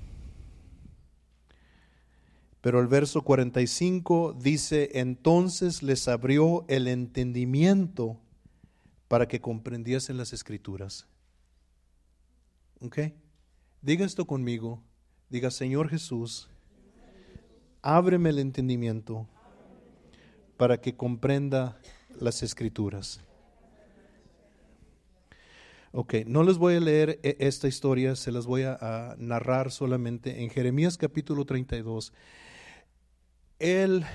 Pero 2.61 2.81
el 2.81 2.87
verso 2.87 3.21
45 3.21 4.33
dice, 4.33 4.89
entonces 4.99 5.81
les 5.81 6.07
abrió 6.07 6.65
el 6.67 6.87
entendimiento 6.87 8.17
para 9.07 9.27
que 9.27 9.39
comprendiesen 9.39 10.17
las 10.17 10.33
escrituras. 10.33 11.07
¿Ok? 12.81 12.99
Diga 13.81 14.05
esto 14.05 14.25
conmigo. 14.25 14.81
Diga, 15.29 15.51
Señor 15.51 15.89
Jesús, 15.89 16.49
ábreme 17.81 18.29
el 18.29 18.39
entendimiento 18.39 19.27
para 20.57 20.81
que 20.81 20.95
comprenda 20.95 21.79
las 22.19 22.43
escrituras. 22.43 23.21
Ok, 25.91 26.13
no 26.27 26.43
les 26.43 26.59
voy 26.59 26.75
a 26.75 26.79
leer 26.79 27.19
e-, 27.23 27.37
esta 27.39 27.67
historia, 27.67 28.15
se 28.15 28.31
las 28.31 28.45
voy 28.45 28.61
a, 28.63 29.15
narrar 29.17 29.71
solamente 29.71 30.43
en 30.43 30.51
Jeremías 30.51 30.97
capítulo 30.97 31.45
32. 31.45 32.13
El, 33.57 34.05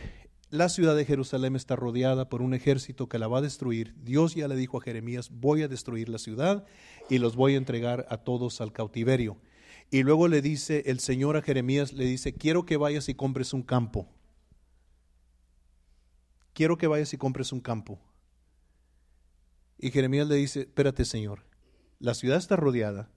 la 0.50 0.68
ciudad 0.68 0.94
de 0.94 1.04
Jerusalén 1.04 1.56
está 1.56 1.74
rodeada 1.74 2.28
por 2.28 2.42
un 2.42 2.54
ejército 2.54 3.08
que 3.08 3.18
la 3.18 3.26
va 3.26 3.38
a 3.38 3.42
destruir. 3.42 3.92
Dios 3.96 4.36
ya 4.36 4.46
le 4.46 4.54
dijo 4.54 4.78
a 4.78 4.82
Jeremías, 4.82 5.30
voy 5.32 5.62
a 5.62 5.68
destruir 5.68 6.08
la 6.08 6.18
ciudad 6.18 6.64
y 7.10 7.18
los 7.18 7.34
voy 7.34 7.54
a 7.54 7.58
entregar 7.58 8.06
a 8.08 8.18
todos 8.18 8.60
al 8.60 8.72
cautiverio. 8.72 9.36
Y 9.90 10.04
luego 10.04 10.28
le 10.28 10.42
dice 10.42 10.84
el 10.86 11.00
Señor 11.00 11.36
a 11.36 11.42
Jeremías, 11.42 11.92
le 11.92 12.04
dice, 12.04 12.34
quiero 12.34 12.64
que 12.64 12.76
vayas 12.76 13.08
y 13.08 13.14
compres 13.14 13.52
un 13.52 13.62
campo. 13.62 14.08
Quiero 16.52 16.78
que 16.78 16.86
vayas 16.86 17.12
y 17.12 17.18
compres 17.18 17.50
un 17.52 17.60
campo. 17.60 17.98
Y 19.76 19.90
Jeremías 19.90 20.28
le 20.28 20.36
dice, 20.36 20.60
espérate 20.60 21.04
Señor, 21.04 21.42
la 22.04 22.12
ciudad 22.12 22.36
está 22.36 22.54
rodeada, 22.56 23.08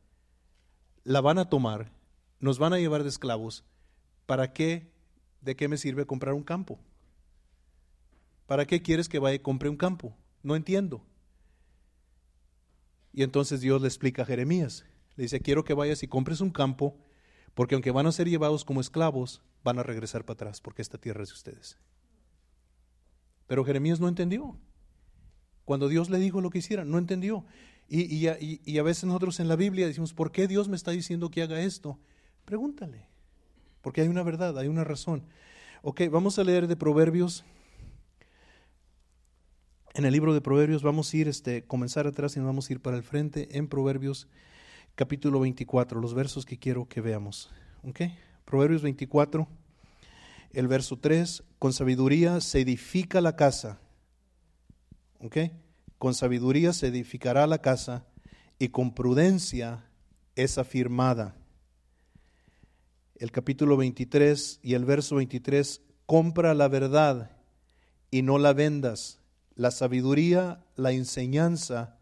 la 1.04 1.20
van 1.20 1.40
a 1.40 1.50
tomar, 1.50 1.92
nos 2.40 2.58
van 2.58 2.72
a 2.72 2.78
llevar 2.78 3.04
de 3.04 3.10
esclavos. 3.10 3.66
¿Para 4.26 4.54
qué? 4.54 4.94
¿De 5.42 5.58
qué 5.58 5.68
me 5.68 5.76
sirve 5.76 6.06
comprar 6.06 6.34
un 6.34 6.44
campo? 6.44 6.80
¿Para 8.46 8.66
qué 8.66 8.82
quieres 8.82 9.10
que 9.10 9.20
vaya 9.20 9.36
y 9.36 9.40
compre 9.40 9.68
un 9.68 9.76
campo? 9.76 10.16
No 10.42 10.56
entiendo. 10.56 11.04
Y 13.12 13.24
entonces 13.24 13.60
Dios 13.60 13.82
le 13.82 13.90
explica 13.90 14.22
a 14.22 14.26
Jeremías. 14.26 14.86
Le 15.18 15.24
dice, 15.24 15.42
quiero 15.42 15.66
que 15.66 15.74
vayas 15.74 16.02
y 16.04 16.08
compres 16.08 16.40
un 16.40 16.52
campo, 16.52 16.98
porque 17.56 17.76
aunque 17.76 17.92
van 17.92 18.08
a 18.08 18.14
ser 18.14 18.30
llevados 18.30 18.64
como 18.64 18.80
esclavos, 18.80 19.42
van 19.66 19.80
a 19.80 19.84
regresar 19.84 20.24
para 20.24 20.36
atrás, 20.36 20.62
porque 20.62 20.82
esta 20.82 20.98
tierra 20.98 21.24
es 21.24 21.30
de 21.30 21.36
ustedes. 21.36 21.78
Pero 23.48 23.66
Jeremías 23.66 24.00
no 24.00 24.08
entendió. 24.08 24.58
Cuando 25.66 25.90
Dios 25.90 26.10
le 26.10 26.20
dijo 26.20 26.40
lo 26.40 26.52
que 26.52 26.60
hiciera, 26.60 26.86
no 26.86 26.98
entendió. 26.98 27.44
Y, 27.90 28.28
a 28.28 28.84
veces 28.84 29.06
nosotros 29.06 29.40
en 29.40 29.48
la 29.48 29.56
Biblia 29.56 29.88
decimos, 29.88 30.14
¿por 30.14 30.32
qué 30.32 30.48
Dios 30.48 30.68
me 30.68 30.76
está 30.76 30.92
diciendo 30.92 31.32
que 31.32 31.42
haga 31.42 31.62
esto? 31.62 31.98
Pregúntale, 32.44 33.08
porque 33.82 34.02
hay 34.02 34.08
una 34.08 34.24
verdad, 34.24 34.58
hay 34.58 34.68
una 34.68 34.84
razón. 34.84 35.24
Ok, 35.82 36.02
vamos 36.12 36.38
a 36.38 36.44
leer 36.44 36.68
de 36.68 36.76
Proverbios. 36.76 37.46
En 39.94 40.06
el 40.06 40.12
libro 40.12 40.34
de 40.34 40.42
Proverbios 40.42 40.84
vamos 40.84 41.14
a 41.14 41.18
ir, 41.18 41.28
este, 41.28 41.64
comenzar 41.64 42.08
atrás 42.08 42.36
y 42.36 42.40
nos 42.40 42.48
vamos 42.48 42.70
a 42.70 42.74
ir 42.74 42.82
para 42.82 42.98
el 42.98 43.04
frente 43.04 43.58
en 43.58 43.68
Proverbios 43.68 44.28
capítulo 44.96 45.40
24, 45.40 46.02
los 46.02 46.14
versos 46.14 46.46
que 46.46 46.58
quiero 46.58 46.88
que 46.88 47.02
veamos. 47.02 47.52
¿Okay? 47.84 48.18
Proverbios 48.44 48.82
24, 48.82 49.48
el 50.52 50.68
verso 50.68 50.98
3, 50.98 51.44
con 51.58 51.72
sabiduría 51.72 52.42
se 52.42 52.62
edifica 52.62 53.22
la 53.22 53.36
casa. 53.36 53.80
¿Okay? 55.20 55.52
Con 55.98 56.14
sabiduría 56.14 56.74
se 56.74 56.88
edificará 56.88 57.48
la 57.48 57.60
casa 57.60 58.06
y 58.60 58.70
con 58.70 58.94
prudencia 58.94 59.90
es 60.36 60.58
afirmada. 60.58 61.36
El 63.16 63.32
capítulo 63.32 63.78
23 63.78 64.60
y 64.62 64.76
el 64.76 64.86
verso 64.86 65.16
23, 65.16 65.82
compra 66.06 66.54
la 66.54 66.68
verdad 66.68 67.32
y 68.12 68.22
no 68.22 68.38
la 68.38 68.54
vendas, 68.54 69.20
la 69.56 69.72
sabiduría, 69.72 70.64
la 70.76 70.92
enseñanza 70.92 71.98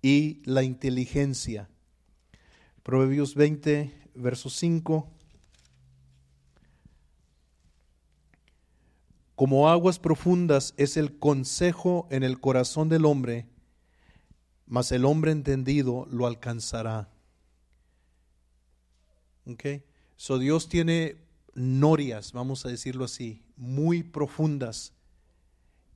y 0.00 0.40
la 0.44 0.62
inteligencia. 0.62 1.68
Proverbios 2.82 3.34
20, 3.34 3.92
verso 4.14 4.48
5. 4.48 5.15
Como 9.36 9.68
aguas 9.68 9.98
profundas 9.98 10.72
es 10.78 10.96
el 10.96 11.18
consejo 11.18 12.08
en 12.10 12.22
el 12.22 12.40
corazón 12.40 12.88
del 12.88 13.04
hombre, 13.04 13.46
mas 14.66 14.90
el 14.92 15.04
hombre 15.04 15.30
entendido 15.30 16.06
lo 16.10 16.26
alcanzará. 16.26 17.10
Okay. 19.46 19.84
So 20.16 20.38
Dios 20.38 20.70
tiene 20.70 21.16
norias, 21.54 22.32
vamos 22.32 22.64
a 22.64 22.70
decirlo 22.70 23.04
así, 23.04 23.42
muy 23.56 24.02
profundas, 24.02 24.94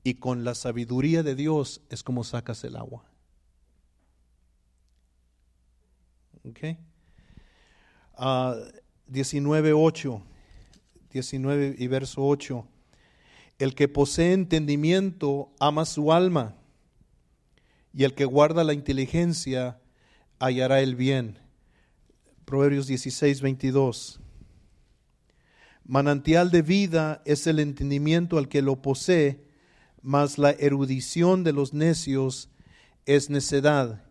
y 0.03 0.15
con 0.15 0.43
la 0.43 0.53
sabiduría 0.53 1.23
de 1.23 1.35
Dios 1.35 1.81
es 1.89 2.03
como 2.03 2.23
sacas 2.23 2.63
el 2.63 2.75
agua. 2.75 3.05
Okay. 6.47 6.77
Uh, 8.17 8.53
19.8, 9.11 10.21
19 11.11 11.75
y 11.77 11.87
verso 11.87 12.25
8. 12.25 12.67
El 13.61 13.75
que 13.75 13.87
posee 13.87 14.33
entendimiento 14.33 15.53
ama 15.59 15.85
su 15.85 16.11
alma, 16.11 16.55
y 17.93 18.05
el 18.05 18.15
que 18.15 18.25
guarda 18.25 18.63
la 18.63 18.73
inteligencia 18.73 19.79
hallará 20.39 20.81
el 20.81 20.95
bien. 20.95 21.37
Proverbios 22.43 22.87
16, 22.87 23.39
22. 23.39 24.19
Manantial 25.85 26.49
de 26.49 26.63
vida 26.63 27.21
es 27.23 27.45
el 27.45 27.59
entendimiento 27.59 28.39
al 28.39 28.49
que 28.49 28.63
lo 28.63 28.81
posee, 28.81 29.45
mas 30.01 30.39
la 30.39 30.49
erudición 30.49 31.43
de 31.43 31.53
los 31.53 31.71
necios 31.71 32.49
es 33.05 33.29
necedad. 33.29 34.03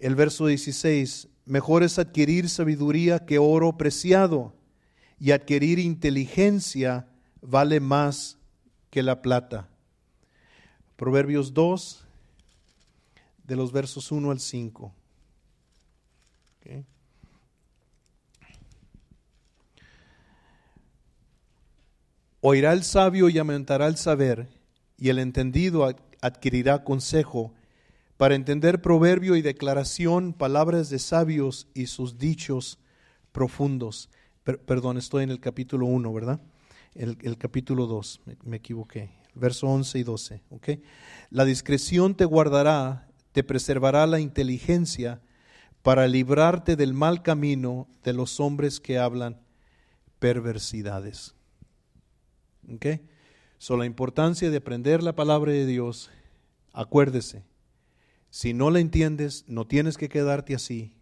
El 0.00 0.16
verso 0.16 0.48
16, 0.48 1.28
mejor 1.44 1.84
es 1.84 1.96
adquirir 2.00 2.48
sabiduría 2.48 3.24
que 3.24 3.38
oro 3.38 3.78
preciado, 3.78 4.52
y 5.20 5.30
adquirir 5.30 5.78
inteligencia 5.78 7.06
vale 7.40 7.78
más 7.78 8.37
que 8.90 9.02
la 9.02 9.22
plata. 9.22 9.68
Proverbios 10.96 11.54
2, 11.54 12.04
de 13.44 13.56
los 13.56 13.72
versos 13.72 14.12
1 14.12 14.30
al 14.30 14.40
5. 14.40 14.92
Oirá 22.40 22.72
el 22.72 22.84
sabio 22.84 23.28
y 23.28 23.38
aumentará 23.38 23.86
el 23.88 23.96
saber, 23.96 24.48
y 24.96 25.08
el 25.08 25.18
entendido 25.18 25.88
adquirirá 26.20 26.84
consejo 26.84 27.52
para 28.16 28.34
entender 28.34 28.82
proverbio 28.82 29.36
y 29.36 29.42
declaración, 29.42 30.32
palabras 30.32 30.90
de 30.90 30.98
sabios 30.98 31.68
y 31.74 31.86
sus 31.86 32.18
dichos 32.18 32.78
profundos. 33.32 34.10
perdón, 34.42 34.98
estoy 34.98 35.24
en 35.24 35.30
el 35.30 35.40
capítulo 35.40 35.86
1, 35.86 36.12
¿verdad? 36.12 36.40
El, 36.94 37.38
capítulo 37.38 37.86
2, 37.86 38.22
me, 38.44 38.56
equivoqué. 38.56 39.10
Verso 39.34 39.68
11 39.68 39.98
y 39.98 40.02
12, 40.02 40.42
¿ok? 40.50 40.68
La 41.30 41.44
discreción 41.44 42.16
te 42.16 42.24
guardará, 42.24 43.08
te 43.32 43.44
preservará 43.44 44.06
la 44.06 44.18
inteligencia 44.18 45.20
para 45.82 46.08
librarte 46.08 46.76
del 46.76 46.92
mal 46.92 47.22
camino 47.22 47.88
de 48.02 48.12
los 48.12 48.40
hombres 48.40 48.80
que 48.80 48.98
hablan 48.98 49.40
perversidades. 50.18 51.34
¿Ok? 52.72 52.86
So, 53.58 53.76
la 53.76 53.86
importancia 53.86 54.50
de 54.50 54.56
aprender 54.56 55.02
la 55.02 55.14
palabra 55.14 55.52
de 55.52 55.66
Dios, 55.66 56.10
acuérdese, 56.72 57.44
si 58.30 58.52
no 58.52 58.70
la 58.70 58.80
entiendes, 58.80 59.44
no 59.48 59.66
tienes 59.66 59.96
que 59.96 60.08
quedarte 60.08 60.54
así. 60.54 60.94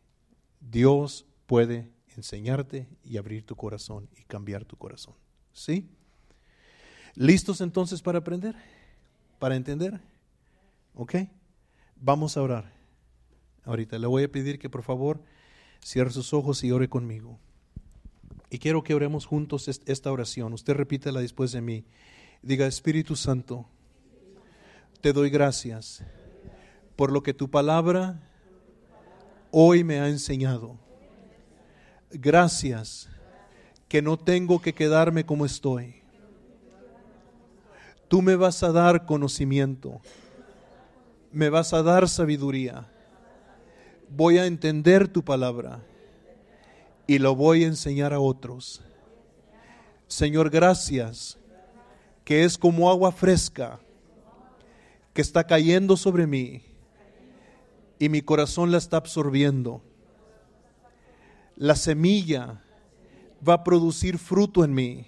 Dios 0.61 1.27
puede 1.47 1.91
enseñarte 2.17 2.89
y 3.05 3.17
abrir 3.17 3.45
tu 3.45 3.57
corazón 3.57 4.09
y 4.17 4.25
cambiar 4.25 4.65
tu 4.65 4.77
corazón. 4.77 5.15
¿Sí? 5.57 5.89
¿Listos 7.15 7.63
entonces 7.63 8.03
para 8.03 8.19
aprender? 8.19 8.55
¿Para 9.39 9.57
entender? 9.57 9.99
¿Ok? 10.95 11.15
Vamos 11.99 12.37
a 12.37 12.43
orar. 12.43 12.71
Ahorita 13.65 13.99
le 13.99 14.07
voy 14.07 14.25
a 14.25 14.31
pedir 14.31 14.59
que 14.59 14.69
por 14.69 14.83
favor 14.83 15.23
cierre 15.83 16.11
sus 16.11 16.35
ojos 16.35 16.63
y 16.63 16.73
ore 16.73 16.91
conmigo. 16.91 17.39
Y 18.51 18.59
quiero 18.59 18.85
que 18.85 18.95
oremos 18.95 19.25
juntos 19.25 19.67
esta 19.87 20.13
oración. 20.13 20.53
Usted 20.53 20.75
repítela 20.75 21.21
después 21.21 21.53
de 21.53 21.63
mí. 21.63 21.87
Diga, 22.43 22.67
Espíritu 22.67 23.17
Santo, 23.17 23.67
te 25.01 25.15
doy 25.15 25.31
gracias 25.31 26.05
por 26.97 27.11
lo 27.11 27.23
que 27.23 27.33
tu 27.33 27.51
palabra 27.51 28.21
hoy 29.51 29.85
me 29.85 30.01
ha 30.01 30.09
enseñado. 30.09 30.79
Gracias 32.11 33.09
que 33.89 34.03
no 34.03 34.17
tengo 34.17 34.61
que 34.61 34.75
quedarme 34.75 35.25
como 35.25 35.47
estoy. 35.47 36.03
Tú 38.09 38.23
me 38.23 38.37
vas 38.37 38.63
a 38.63 38.73
dar 38.73 39.07
conocimiento, 39.07 40.01
me 41.33 41.51
vas 41.51 41.73
a 41.73 41.83
dar 41.83 42.09
sabiduría. 42.09 42.89
Voy 44.09 44.39
a 44.39 44.47
entender 44.47 45.09
tu 45.09 45.25
palabra 45.25 45.83
y 47.07 47.19
lo 47.19 47.35
voy 47.35 47.65
a 47.65 47.69
enseñar 47.69 48.13
a 48.13 48.21
otros. 48.21 48.83
Señor, 50.07 50.51
gracias, 50.51 51.39
que 52.25 52.45
es 52.45 52.57
como 52.57 52.89
agua 52.91 53.11
fresca 53.11 53.81
que 55.13 55.23
está 55.23 55.45
cayendo 55.45 55.97
sobre 55.97 56.27
mí 56.27 56.63
y 57.99 58.09
mi 58.09 58.23
corazón 58.23 58.71
la 58.71 58.79
está 58.79 58.99
absorbiendo. 58.99 59.83
La 61.57 61.75
semilla 61.75 62.63
va 63.47 63.55
a 63.55 63.65
producir 63.65 64.19
fruto 64.19 64.65
en 64.65 64.75
mí 64.75 65.07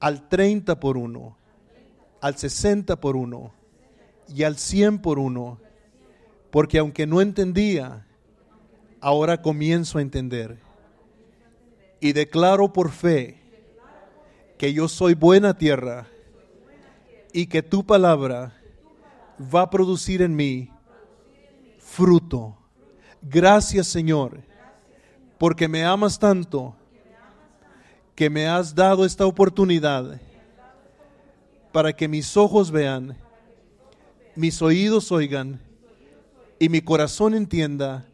al 0.00 0.28
30 0.28 0.80
por 0.80 0.96
uno, 0.96 1.36
al 2.20 2.36
60 2.36 3.00
por 3.00 3.16
uno 3.16 3.52
y 4.28 4.42
al 4.42 4.56
100 4.56 4.98
por 4.98 5.18
uno, 5.18 5.58
porque 6.50 6.78
aunque 6.78 7.06
no 7.06 7.20
entendía, 7.20 8.06
ahora 9.00 9.40
comienzo 9.40 9.98
a 9.98 10.02
entender. 10.02 10.58
Y 12.00 12.12
declaro 12.12 12.72
por 12.72 12.90
fe 12.90 13.40
que 14.58 14.72
yo 14.72 14.88
soy 14.88 15.14
buena 15.14 15.56
tierra 15.56 16.06
y 17.32 17.46
que 17.46 17.62
tu 17.62 17.84
palabra 17.84 18.54
va 19.54 19.62
a 19.62 19.70
producir 19.70 20.22
en 20.22 20.36
mí 20.36 20.70
fruto. 21.78 22.56
Gracias 23.22 23.86
Señor, 23.86 24.42
porque 25.38 25.68
me 25.68 25.84
amas 25.84 26.18
tanto 26.18 26.76
que 28.14 28.30
me 28.30 28.46
has 28.46 28.74
dado 28.74 29.04
esta 29.04 29.26
oportunidad 29.26 30.20
para 31.72 31.92
que 31.92 32.06
mis 32.06 32.36
ojos 32.36 32.70
vean, 32.70 33.16
mis 34.36 34.62
oídos 34.62 35.10
oigan 35.10 35.60
y 36.58 36.68
mi 36.68 36.80
corazón 36.80 37.34
entienda 37.34 38.06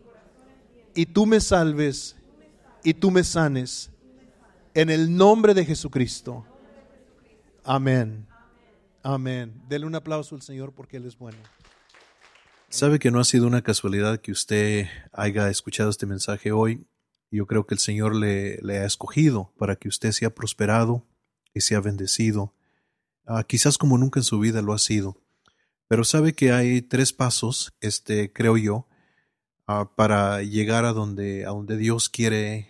y 0.95 1.07
tú 1.07 1.27
me 1.27 1.41
salves 1.41 2.17
y 2.83 2.95
tú 2.95 3.11
me 3.11 3.25
sanes. 3.25 3.91
En 4.73 4.89
el 4.89 5.15
nombre 5.15 5.53
de 5.53 5.65
Jesucristo. 5.65 6.47
Amén. 7.65 8.27
Amén. 9.03 9.61
Dele 9.69 9.87
un 9.87 9.95
aplauso 9.95 10.35
al 10.35 10.43
Señor 10.43 10.73
porque 10.73 10.97
Él 10.97 11.07
es 11.07 11.19
bueno. 11.19 11.39
Sabe 12.69 12.99
que 12.99 13.11
no 13.11 13.19
ha 13.19 13.25
sido 13.25 13.47
una 13.47 13.63
casualidad 13.63 14.21
que 14.21 14.31
usted 14.31 14.87
haya 15.13 15.51
escuchado 15.51 15.91
este 15.91 16.07
mensaje 16.07 16.53
hoy. 16.53 16.87
Yo 17.31 17.47
creo 17.47 17.67
que 17.67 17.75
el 17.75 17.79
Señor 17.79 18.17
le, 18.17 18.59
ha 18.79 18.85
escogido 18.85 19.53
para 19.59 19.77
que 19.77 19.89
usted 19.89 20.13
sea 20.13 20.35
prosperado 20.35 21.07
y 21.55 21.61
sea 21.61 21.81
bendecido. 21.81 22.55
Ah, 23.27 23.45
quizás 23.45 23.79
como 23.79 23.99
nunca 23.99 24.21
en 24.21 24.25
su 24.25 24.41
vida 24.41 24.63
lo 24.63 24.73
ha 24.73 24.79
sido. 24.79 25.17
Pero 25.87 26.05
sabe 26.05 26.35
que 26.35 26.53
hay 26.53 26.83
tres 26.83 27.13
pasos, 27.13 27.73
este, 27.81 28.33
creo 28.33 28.57
yo, 28.57 28.87
ah, 29.67 29.91
para 29.95 30.43
llegar 30.43 30.85
a 30.85 30.93
donde, 30.93 31.45
a 31.45 31.51
donde 31.51 31.77
Dios 31.77 32.09
quiere 32.09 32.69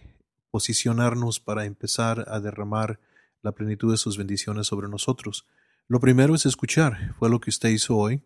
posicionarnos 0.50 1.40
para 1.40 1.64
empezar 1.64 2.26
a 2.28 2.40
derramar 2.40 3.00
la 3.42 3.52
plenitud 3.52 3.90
de 3.90 3.96
sus 3.96 4.18
bendiciones 4.18 4.66
sobre 4.66 4.88
nosotros. 4.88 5.46
Lo 5.88 6.00
primero 6.00 6.34
es 6.34 6.46
escuchar, 6.46 7.14
fue 7.18 7.30
lo 7.30 7.40
que 7.40 7.50
usted 7.50 7.70
hizo 7.70 7.96
hoy, 7.96 8.22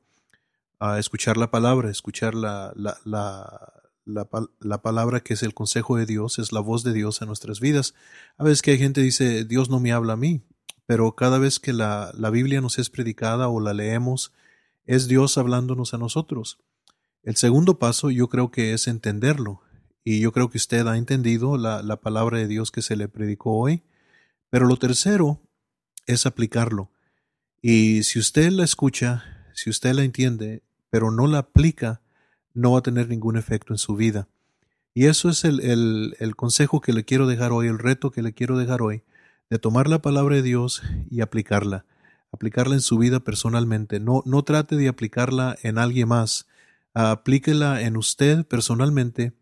a 0.80 0.98
escuchar 0.98 1.36
la 1.36 1.50
palabra, 1.50 1.90
escuchar 1.90 2.34
la, 2.34 2.72
la, 2.74 3.72
la, 4.04 4.82
palabra 4.82 5.20
que 5.20 5.34
es 5.34 5.42
el 5.42 5.54
consejo 5.54 5.96
de 5.96 6.06
Dios, 6.06 6.38
es 6.38 6.52
la 6.52 6.60
voz 6.60 6.84
de 6.84 6.92
Dios 6.92 7.20
en 7.22 7.28
nuestras 7.28 7.60
vidas. 7.60 7.94
A 8.36 8.44
veces 8.44 8.62
que 8.62 8.72
hay 8.72 8.78
gente 8.78 9.00
que 9.00 9.06
dice, 9.06 9.44
Dios 9.44 9.70
no 9.70 9.80
me 9.80 9.92
habla 9.92 10.14
a 10.14 10.16
mí, 10.16 10.42
pero 10.86 11.14
cada 11.14 11.38
vez 11.38 11.58
que 11.58 11.72
la, 11.72 12.12
la 12.16 12.30
Biblia 12.30 12.60
nos 12.60 12.78
es 12.78 12.90
predicada 12.90 13.48
o 13.48 13.60
la 13.60 13.72
leemos, 13.72 14.32
es 14.86 15.08
Dios 15.08 15.38
hablándonos 15.38 15.94
a 15.94 15.98
nosotros. 15.98 16.58
El 17.22 17.36
segundo 17.36 17.78
paso 17.78 18.10
yo 18.10 18.28
creo 18.28 18.50
que 18.50 18.74
es 18.74 18.86
entenderlo, 18.86 19.62
y 20.04 20.20
yo 20.20 20.32
creo 20.32 20.50
que 20.50 20.58
usted 20.58 20.86
ha 20.86 20.98
entendido 20.98 21.56
la, 21.56 21.82
la 21.82 22.00
palabra 22.00 22.38
de 22.38 22.46
Dios 22.46 22.70
que 22.70 22.82
se 22.82 22.96
le 22.96 23.08
predicó 23.08 23.58
hoy, 23.58 23.82
pero 24.50 24.66
lo 24.66 24.76
tercero 24.76 25.40
es 26.06 26.26
aplicarlo. 26.26 26.90
Y 27.62 28.02
si 28.02 28.18
usted 28.18 28.50
la 28.50 28.64
escucha, 28.64 29.24
si 29.54 29.70
usted 29.70 29.94
la 29.94 30.04
entiende, 30.04 30.62
pero 30.90 31.10
no 31.10 31.26
la 31.26 31.38
aplica, 31.38 32.02
no 32.54 32.72
va 32.72 32.78
a 32.78 32.82
tener 32.82 33.08
ningún 33.08 33.36
efecto 33.36 33.74
en 33.74 33.78
su 33.78 33.96
vida. 33.96 34.28
Y 34.94 35.06
eso 35.06 35.28
es 35.28 35.44
el, 35.44 35.60
el, 36.18 36.36
consejo 36.36 36.80
que 36.80 36.92
le 36.92 37.04
quiero 37.04 37.26
dejar 37.26 37.52
hoy, 37.52 37.66
el 37.66 37.80
reto 37.80 38.12
que 38.12 38.22
le 38.22 38.32
quiero 38.32 38.56
dejar 38.56 38.80
hoy, 38.80 39.02
de 39.50 39.58
tomar 39.58 39.88
la 39.88 40.00
palabra 40.00 40.36
de 40.36 40.42
Dios 40.42 40.82
y 41.10 41.20
aplicarla, 41.20 41.84
aplicarla 42.32 42.74
en 42.74 42.80
su 42.80 42.96
vida 42.96 43.20
personalmente. 43.20 43.98
No, 43.98 44.22
no 44.24 44.44
trate 44.44 44.76
de 44.76 44.88
aplicarla 44.88 45.56
en 45.62 45.78
alguien 45.78 46.08
más, 46.08 46.46
aplíquela 46.94 47.82
en 47.82 47.96
usted 47.96 48.46
personalmente 48.46 49.32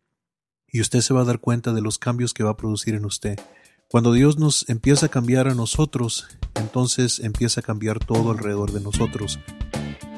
y 0.66 0.80
usted 0.80 1.02
se 1.02 1.12
va 1.12 1.20
a 1.20 1.26
dar 1.26 1.38
cuenta 1.38 1.74
de 1.74 1.82
los 1.82 1.98
cambios 1.98 2.32
que 2.32 2.44
va 2.44 2.52
a 2.52 2.56
producir 2.56 2.94
en 2.94 3.04
usted. 3.04 3.38
Cuando 3.88 4.14
Dios 4.14 4.38
nos 4.38 4.66
empieza 4.70 5.06
a 5.06 5.10
cambiar 5.10 5.48
a 5.48 5.54
nosotros, 5.54 6.28
entonces 6.54 7.20
empieza 7.20 7.60
a 7.60 7.62
cambiar 7.62 7.98
todo 7.98 8.30
alrededor 8.30 8.72
de 8.72 8.80
nosotros. 8.80 9.38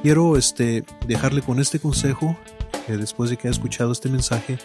Quiero 0.02 0.36
este, 0.36 0.84
dejarle 1.08 1.42
con 1.42 1.58
este 1.58 1.80
consejo, 1.80 2.38
que 2.86 2.96
después 2.96 3.30
de 3.30 3.36
que 3.36 3.48
haya 3.48 3.56
escuchado 3.56 3.92
este 3.92 4.08
mensaje, 4.08 4.58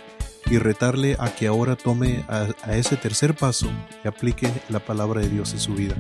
y 0.50 0.58
retarle 0.58 1.16
a 1.20 1.34
que 1.34 1.48
ahora 1.48 1.76
tome 1.76 2.26
a, 2.28 2.48
ese 2.76 2.98
tercer 2.98 3.36
paso 3.36 3.70
y 4.04 4.08
aplique 4.08 4.52
la 4.70 4.80
palabra 4.80 5.22
de 5.22 5.30
Dios 5.30 5.54
en 5.54 5.60
su 5.60 5.74
vida. 5.74 5.96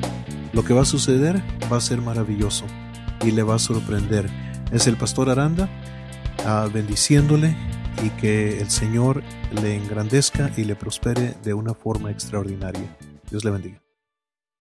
Lo 0.53 0.63
que 0.63 0.73
va 0.73 0.81
a 0.81 0.85
suceder 0.85 1.41
va 1.71 1.77
a 1.77 1.81
ser 1.81 2.01
maravilloso 2.01 2.65
y 3.23 3.31
le 3.31 3.43
va 3.43 3.55
a 3.55 3.59
sorprender. 3.59 4.29
Es 4.71 4.87
el 4.87 4.97
pastor 4.97 5.29
Aranda 5.29 5.69
uh, 6.45 6.71
bendiciéndole 6.71 7.55
y 8.03 8.09
que 8.21 8.59
el 8.59 8.69
Señor 8.69 9.23
le 9.61 9.75
engrandezca 9.75 10.51
y 10.57 10.63
le 10.63 10.75
prospere 10.75 11.35
de 11.43 11.53
una 11.53 11.73
forma 11.73 12.11
extraordinaria. 12.11 12.97
Dios 13.29 13.43
le 13.43 13.51
bendiga. 13.51 13.88